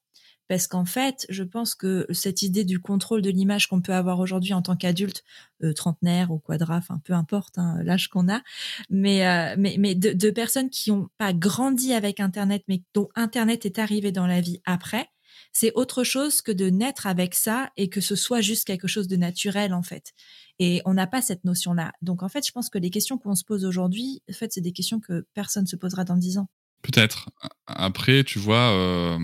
[0.47, 4.19] Parce qu'en fait, je pense que cette idée du contrôle de l'image qu'on peut avoir
[4.19, 5.23] aujourd'hui en tant qu'adulte,
[5.63, 8.41] euh, trentenaire ou quadra, enfin peu importe hein, l'âge qu'on a,
[8.89, 13.09] mais, euh, mais, mais de, de personnes qui n'ont pas grandi avec Internet, mais dont
[13.15, 15.07] Internet est arrivé dans la vie après,
[15.51, 19.07] c'est autre chose que de naître avec ça et que ce soit juste quelque chose
[19.07, 20.13] de naturel en fait.
[20.59, 21.93] Et on n'a pas cette notion-là.
[22.01, 24.61] Donc en fait, je pense que les questions qu'on se pose aujourd'hui, en fait, c'est
[24.61, 26.49] des questions que personne se posera dans dix ans.
[26.83, 27.29] Peut-être.
[27.65, 29.17] Après, tu vois, euh,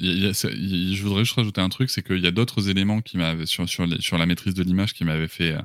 [0.00, 3.68] je voudrais juste rajouter un truc, c'est qu'il y a d'autres éléments qui m'avaient sur,
[3.68, 5.62] sur, la maîtrise de l'image qui m'avaient fait, euh,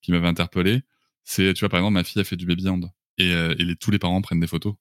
[0.00, 0.80] qui m'avaient interpellé.
[1.22, 3.90] C'est, tu vois, par exemple, ma fille a fait du baby hand et, euh, tous
[3.90, 4.74] les parents prennent des photos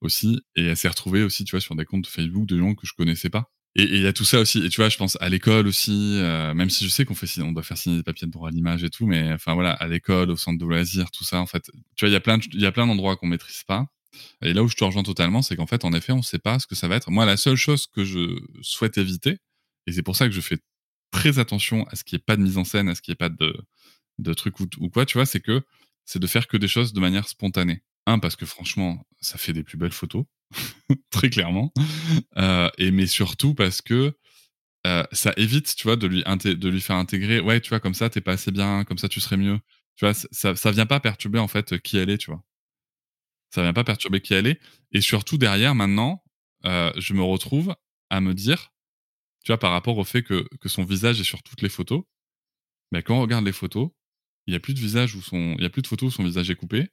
[0.00, 2.84] aussi, et elle s'est retrouvée aussi, tu vois, sur des comptes Facebook de gens que
[2.84, 3.52] je connaissais pas.
[3.76, 4.64] Et il y a tout ça aussi.
[4.66, 6.20] Et tu vois, je pense à l'école aussi,
[6.56, 8.50] même si je sais qu'on fait, on doit faire signer des papiers de droit à
[8.50, 11.46] l'image et tout, mais enfin voilà, à l'école, au centre de loisirs, tout ça, en
[11.46, 13.86] fait, tu vois, il y a plein, il y a plein d'endroits qu'on maîtrise pas.
[14.42, 16.38] Et là où je te rejoins totalement, c'est qu'en fait, en effet, on ne sait
[16.38, 17.10] pas ce que ça va être.
[17.10, 19.38] Moi, la seule chose que je souhaite éviter,
[19.86, 20.58] et c'est pour ça que je fais
[21.10, 23.12] très attention à ce qu'il n'y ait pas de mise en scène, à ce qu'il
[23.12, 23.56] n'y ait pas de,
[24.18, 25.62] de trucs ou, quoi, tu vois, c'est que
[26.04, 27.82] c'est de faire que des choses de manière spontanée.
[28.06, 30.24] Un, parce que franchement, ça fait des plus belles photos,
[31.10, 31.72] très clairement.
[32.38, 34.14] Euh, et mais surtout parce que
[34.86, 37.80] euh, ça évite, tu vois, de lui, inté- de lui faire intégrer, ouais, tu vois,
[37.80, 39.58] comme ça, t'es pas assez bien, comme ça, tu serais mieux.
[39.96, 42.42] Tu vois, ça, ça vient pas perturber, en fait, qui elle est, tu vois.
[43.50, 44.60] Ça vient pas perturber qui elle est.
[44.92, 46.22] Et surtout, derrière, maintenant,
[46.64, 47.74] euh, je me retrouve
[48.10, 48.72] à me dire,
[49.44, 52.02] tu vois, par rapport au fait que, que son visage est sur toutes les photos,
[52.92, 53.90] mais quand on regarde les photos,
[54.46, 56.16] il y a plus de visage où son, il y a plus de photos où
[56.16, 56.88] son visage est coupé.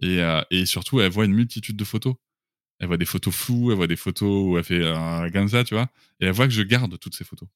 [0.00, 2.14] Et, euh, et surtout, elle voit une multitude de photos.
[2.78, 5.64] Elle voit des photos floues, elle voit des photos où elle fait euh, comme ça,
[5.64, 5.88] tu vois.
[6.20, 7.48] Et elle voit que je garde toutes ces photos.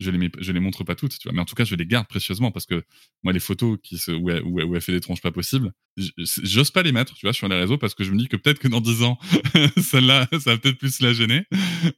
[0.00, 1.32] Je les, mets- je les montre pas toutes, tu vois.
[1.34, 2.82] Mais en tout cas, je les garde précieusement parce que
[3.22, 5.72] moi, les photos qui se, où, elle, fait des tronches pas possibles,
[6.16, 8.36] j'ose pas les mettre, tu vois, sur les réseaux parce que je me dis que
[8.36, 9.18] peut-être que dans 10 ans,
[9.76, 11.44] celle-là, ça va peut-être plus la gêner.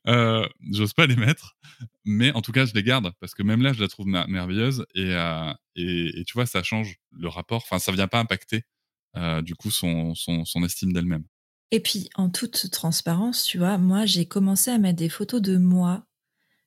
[0.09, 1.57] Euh, j'ose pas les mettre.
[2.05, 4.28] Mais en tout cas, je les garde parce que même là, je la trouve mer-
[4.28, 7.62] merveilleuse et, euh, et, et tu vois, ça change le rapport.
[7.64, 8.62] Enfin, ça vient pas impacter
[9.16, 11.24] euh, du coup son, son, son estime d'elle-même.
[11.70, 15.57] Et puis, en toute transparence, tu vois, moi, j'ai commencé à mettre des photos de
[15.57, 16.05] moi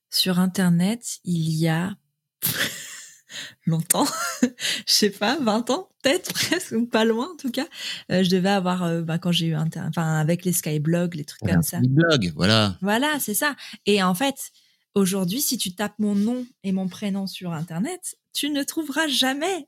[0.10, 1.96] sur Internet il y a
[3.66, 4.06] longtemps,
[4.42, 7.68] je sais pas, 20 ans, peut-être presque, ou pas loin en tout cas.
[8.12, 11.26] Euh, je devais avoir, euh, bah, quand j'ai eu Internet, enfin, avec les skyblogs, les
[11.26, 11.78] trucs Voilà, comme ça.
[11.78, 12.78] un blog, voilà.
[12.82, 13.56] Voilà, c'est ça.
[13.86, 14.52] Et en fait,
[14.94, 19.68] aujourd'hui, si tu tapes mon nom et mon prénom sur Internet, tu ne trouveras jamais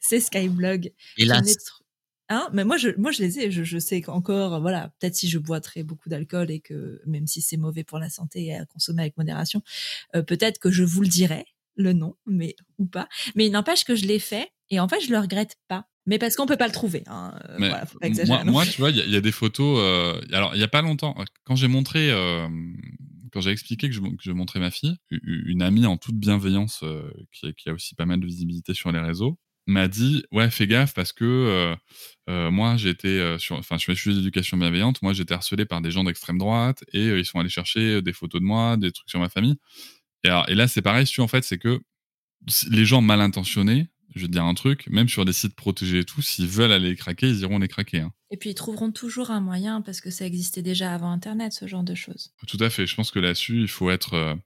[0.00, 0.92] ces Skyblog.
[1.16, 1.56] Hélas.
[2.32, 3.50] Hein mais moi, je, moi, je les ai.
[3.50, 7.26] Je, je sais qu'encore, voilà, peut-être si je bois très beaucoup d'alcool et que même
[7.26, 9.62] si c'est mauvais pour la santé et à consommer avec modération,
[10.14, 11.44] euh, peut-être que je vous le dirai,
[11.76, 13.08] le nom, mais ou pas.
[13.34, 15.86] Mais il n'empêche que je l'ai fait et en fait, je le regrette pas.
[16.06, 17.02] Mais parce qu'on peut pas le trouver.
[17.08, 17.34] Hein.
[17.48, 19.16] euh, Mais voilà, faut pas exagérer moi, moi, tu vois, il y, a- il y
[19.16, 19.78] a des photos.
[19.80, 21.14] euh, alors, il y a pas longtemps,
[21.44, 22.48] quand j'ai montré, euh,
[23.32, 26.80] quand j'ai expliqué que je, que je montrais ma fille, une amie en toute bienveillance,
[26.84, 29.38] euh, qui, qui a aussi pas mal de visibilité sur les réseaux,
[29.70, 31.76] m'a dit ouais, fais gaffe parce que euh,
[32.28, 35.00] euh, moi, j'étais euh, sur, enfin, je fais d'éducation bienveillante.
[35.02, 38.12] Moi, j'étais harcelé par des gens d'extrême droite et euh, ils sont allés chercher des
[38.12, 39.56] photos de moi, des trucs sur ma famille.
[40.24, 41.80] Et, alors, et là, c'est pareil, si tu en fait, c'est que
[42.70, 46.00] les gens mal intentionnés, je vais te dire un truc, même sur des sites protégés
[46.00, 48.00] et tout, s'ils veulent aller les craquer, ils iront les craquer.
[48.00, 48.12] hein.
[48.30, 51.66] Et puis ils trouveront toujours un moyen parce que ça existait déjà avant Internet, ce
[51.68, 52.32] genre de choses.
[52.46, 52.86] Tout à fait.
[52.86, 54.36] Je pense que là-dessus, il faut être,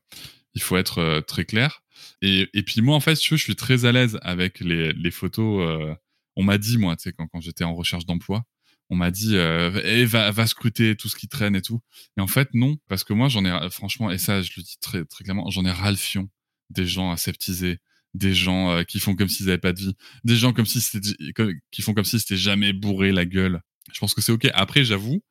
[0.54, 1.82] il faut être euh, très clair.
[2.22, 5.68] Et, puis moi, en fait, je suis très à l'aise avec les, photos.
[5.68, 5.94] euh,
[6.36, 8.44] on m'a dit, moi, tu sais, quand, j'étais en recherche d'emploi,
[8.90, 11.80] on m'a dit, euh, Eh, va, scruter tout ce qui traîne et tout.
[12.16, 14.76] Et en fait, non, parce que moi, j'en ai, franchement, et ça, je le dis
[14.80, 16.28] très, clairement, j'en ai ras le fion
[16.70, 17.78] des gens aseptisés,
[18.14, 19.94] des gens qui font comme s'ils n'avaient pas de vie,
[20.24, 21.10] des gens comme si c'était,
[21.70, 23.60] qui font comme si c'était jamais bourré la gueule.
[23.92, 24.48] Je pense que c'est ok.
[24.54, 25.22] Après, j'avoue,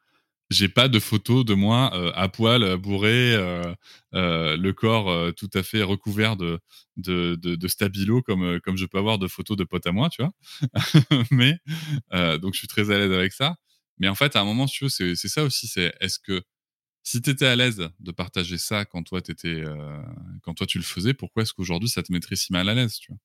[0.50, 3.74] j'ai pas de photos de moi euh, à poil, euh, bourré, euh,
[4.12, 6.60] le corps tout à fait recouvert de
[6.98, 10.22] de, de, stabilo comme comme je peux avoir de photos de potes à moi, tu
[10.22, 10.32] vois.
[11.32, 11.58] Mais
[12.40, 13.56] donc je suis très à l'aise avec ça.
[14.00, 15.68] Mais en fait, à un moment, tu veux, c'est ça aussi.
[15.68, 16.44] C'est est-ce que
[17.04, 19.64] si tu étais à l'aise de partager ça quand toi t'étais
[20.44, 22.96] quand toi tu le faisais, pourquoi est-ce qu'aujourd'hui ça te mettrait si mal à l'aise,
[23.00, 23.20] tu vois?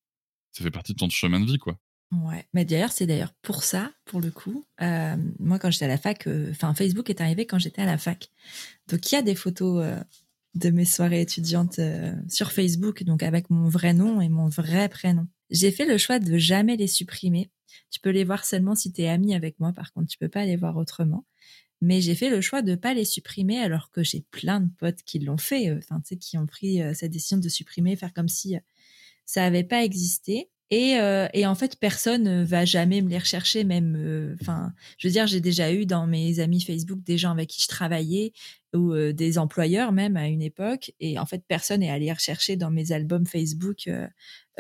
[0.53, 1.79] Ça fait partie de ton chemin de vie, quoi.
[2.11, 4.65] Ouais, mais d'ailleurs, c'est d'ailleurs pour ça, pour le coup.
[4.81, 7.87] euh, moi, quand j'étais à la fac, euh, enfin, Facebook est arrivé quand j'étais à
[7.87, 8.31] la fac.
[8.89, 10.01] Donc, il y a des photos euh,
[10.55, 11.81] de mes soirées étudiantes
[12.29, 15.27] sur Facebook, donc avec mon vrai nom et mon vrai prénom.
[15.51, 17.51] J'ai fait le choix de jamais les supprimer.
[17.91, 20.29] Tu peux les voir seulement si tu es ami avec moi, par contre, tu peux
[20.29, 21.27] pas les voir autrement.
[21.83, 25.03] Mais j'ai fait le choix de pas les supprimer alors que j'ai plein de potes
[25.05, 28.57] qui l'ont fait, enfin, qui ont pris cette décision de supprimer, faire comme si
[29.27, 30.51] ça avait pas existé.
[30.71, 33.97] Et, euh, et en fait, personne euh, va jamais me les rechercher, même.
[33.97, 37.49] euh, Enfin, je veux dire, j'ai déjà eu dans mes amis Facebook des gens avec
[37.49, 38.33] qui je travaillais
[38.75, 40.93] ou euh, des employeurs même à une époque.
[41.01, 44.07] Et en fait, personne est allé rechercher dans mes albums Facebook euh,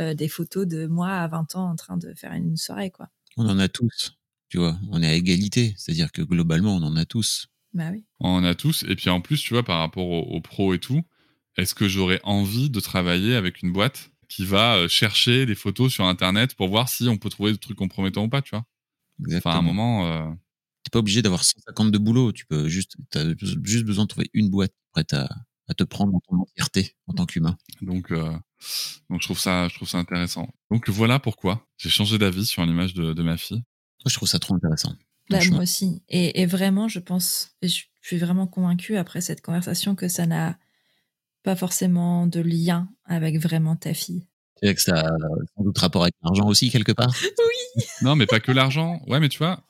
[0.00, 3.08] euh, des photos de moi à 20 ans en train de faire une soirée, quoi.
[3.36, 4.16] On en a tous,
[4.48, 4.78] tu vois.
[4.90, 5.74] On est à égalité.
[5.76, 7.48] C'est-à-dire que globalement, on en a tous.
[7.74, 8.06] Bah oui.
[8.18, 8.82] On en a tous.
[8.88, 11.02] Et puis en plus, tu vois, par rapport aux au pros et tout,
[11.58, 15.92] est-ce que j'aurais envie de travailler avec une boîte qui va euh, chercher des photos
[15.92, 18.64] sur Internet pour voir si on peut trouver des trucs compromettants ou pas, tu vois
[19.20, 19.52] Exactement.
[19.52, 20.30] Enfin, à un moment, euh,
[20.84, 22.32] T'es pas obligé d'avoir 150 de boulot.
[22.32, 23.24] Tu peux juste, t'as
[23.62, 25.28] juste besoin de trouver une boîte prête à,
[25.68, 27.58] à te prendre dans ton entièreté en tant qu'humain.
[27.82, 28.32] donc, euh,
[29.10, 30.48] donc je trouve ça, je trouve ça intéressant.
[30.70, 33.58] Donc voilà pourquoi j'ai changé d'avis sur l'image de, de ma fille.
[33.58, 34.94] Moi, je trouve ça trop intéressant.
[35.28, 36.02] Bah, moi aussi.
[36.08, 40.58] Et, et vraiment, je pense, je suis vraiment convaincue après cette conversation que ça n'a
[41.42, 44.26] pas forcément de lien avec vraiment ta fille.
[44.60, 45.08] Tu sais que ça a
[45.56, 47.14] sans doute rapport avec l'argent aussi, quelque part.
[48.02, 49.00] Non, mais pas que l'argent.
[49.06, 49.62] Ouais, mais tu vois,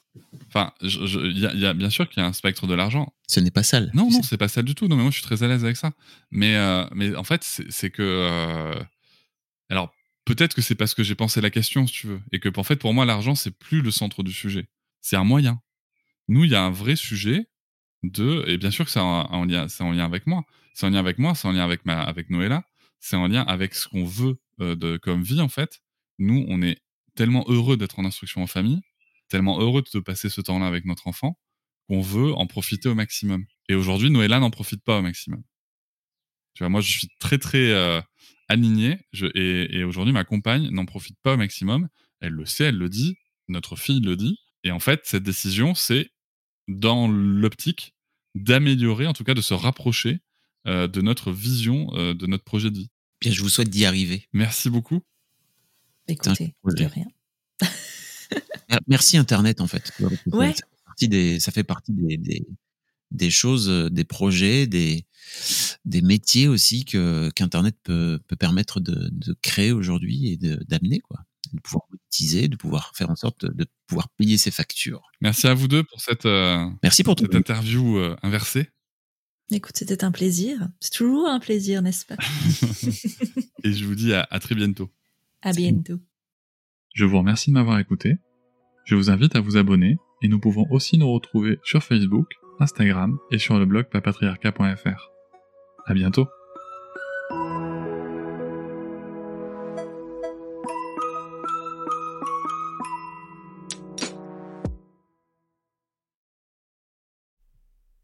[0.48, 2.32] Enfin, je- je- il y, a- il y a bien sûr qu'il y a un
[2.32, 3.12] spectre de l'argent.
[3.28, 3.90] Ce n'est pas sale.
[3.94, 4.88] Non, non, c'est pas ça du tout.
[4.88, 5.92] Non, mais moi, je suis très à l'aise avec ça.
[6.30, 8.02] Mais, euh, mais en fait, c'est c'est que.
[8.02, 8.74] euh,
[9.68, 9.92] Alors,
[10.24, 12.20] peut-être que c'est parce que j'ai pensé la question, si tu veux.
[12.32, 14.66] Et que, en fait, pour moi, l'argent, c'est plus le centre du sujet.
[15.02, 15.60] C'est un moyen.
[16.28, 17.46] Nous, il y a un vrai sujet
[18.02, 18.44] de.
[18.48, 20.42] Et bien sûr que c'est en, en lien, c'est en lien avec moi.
[20.79, 22.62] C'est en lien avec moi, c'est en lien avec, ma, avec Noëlla.
[23.01, 25.81] C'est en lien avec ce qu'on veut euh, de, comme vie, en fait.
[26.20, 26.79] Nous, on est
[27.16, 28.81] tellement heureux d'être en instruction en famille,
[29.29, 31.37] tellement heureux de passer ce temps-là avec notre enfant,
[31.89, 33.45] qu'on veut en profiter au maximum.
[33.68, 35.43] Et aujourd'hui, Noëlla n'en profite pas au maximum.
[36.55, 38.01] Tu vois, moi, je suis très, très euh,
[38.49, 39.01] aligné.
[39.35, 41.89] Et aujourd'hui, ma compagne n'en profite pas au maximum.
[42.20, 43.16] Elle le sait, elle le dit.
[43.49, 44.39] Notre fille le dit.
[44.62, 46.12] Et en fait, cette décision, c'est
[46.68, 47.95] dans l'optique
[48.37, 50.20] d'améliorer, en tout cas de se rapprocher
[50.88, 52.90] de notre vision, euh, de notre projet de vie.
[53.20, 54.28] Bien, je vous souhaite d'y arriver.
[54.32, 55.00] Merci beaucoup.
[56.06, 57.06] Écoutez, de rien.
[58.70, 59.92] Mer- Merci Internet, en fait.
[60.26, 60.52] Ouais.
[60.54, 62.46] Ça fait partie des, ça fait partie des, des,
[63.10, 65.04] des choses, euh, des projets, des,
[65.84, 71.20] des métiers aussi que qu'Internet peut, peut permettre de, de créer aujourd'hui et d'amener, quoi.
[71.52, 75.02] De pouvoir monétiser, de pouvoir faire en sorte de, de pouvoir payer ses factures.
[75.22, 77.36] Merci à vous deux pour cette, euh, Merci pour cette tout.
[77.38, 78.68] interview euh, inversée.
[79.51, 80.68] Écoute, c'était un plaisir.
[80.80, 82.16] C'est toujours un plaisir, n'est-ce pas?
[83.64, 84.90] Et je vous dis à- à très bientôt.
[85.42, 85.99] À bientôt.
[86.94, 88.16] Je vous remercie de m'avoir écouté.
[88.84, 92.26] Je vous invite à vous abonner et nous pouvons aussi nous retrouver sur Facebook,
[92.61, 95.11] Instagram et sur le blog papatriarca.fr.
[95.86, 96.26] À bientôt.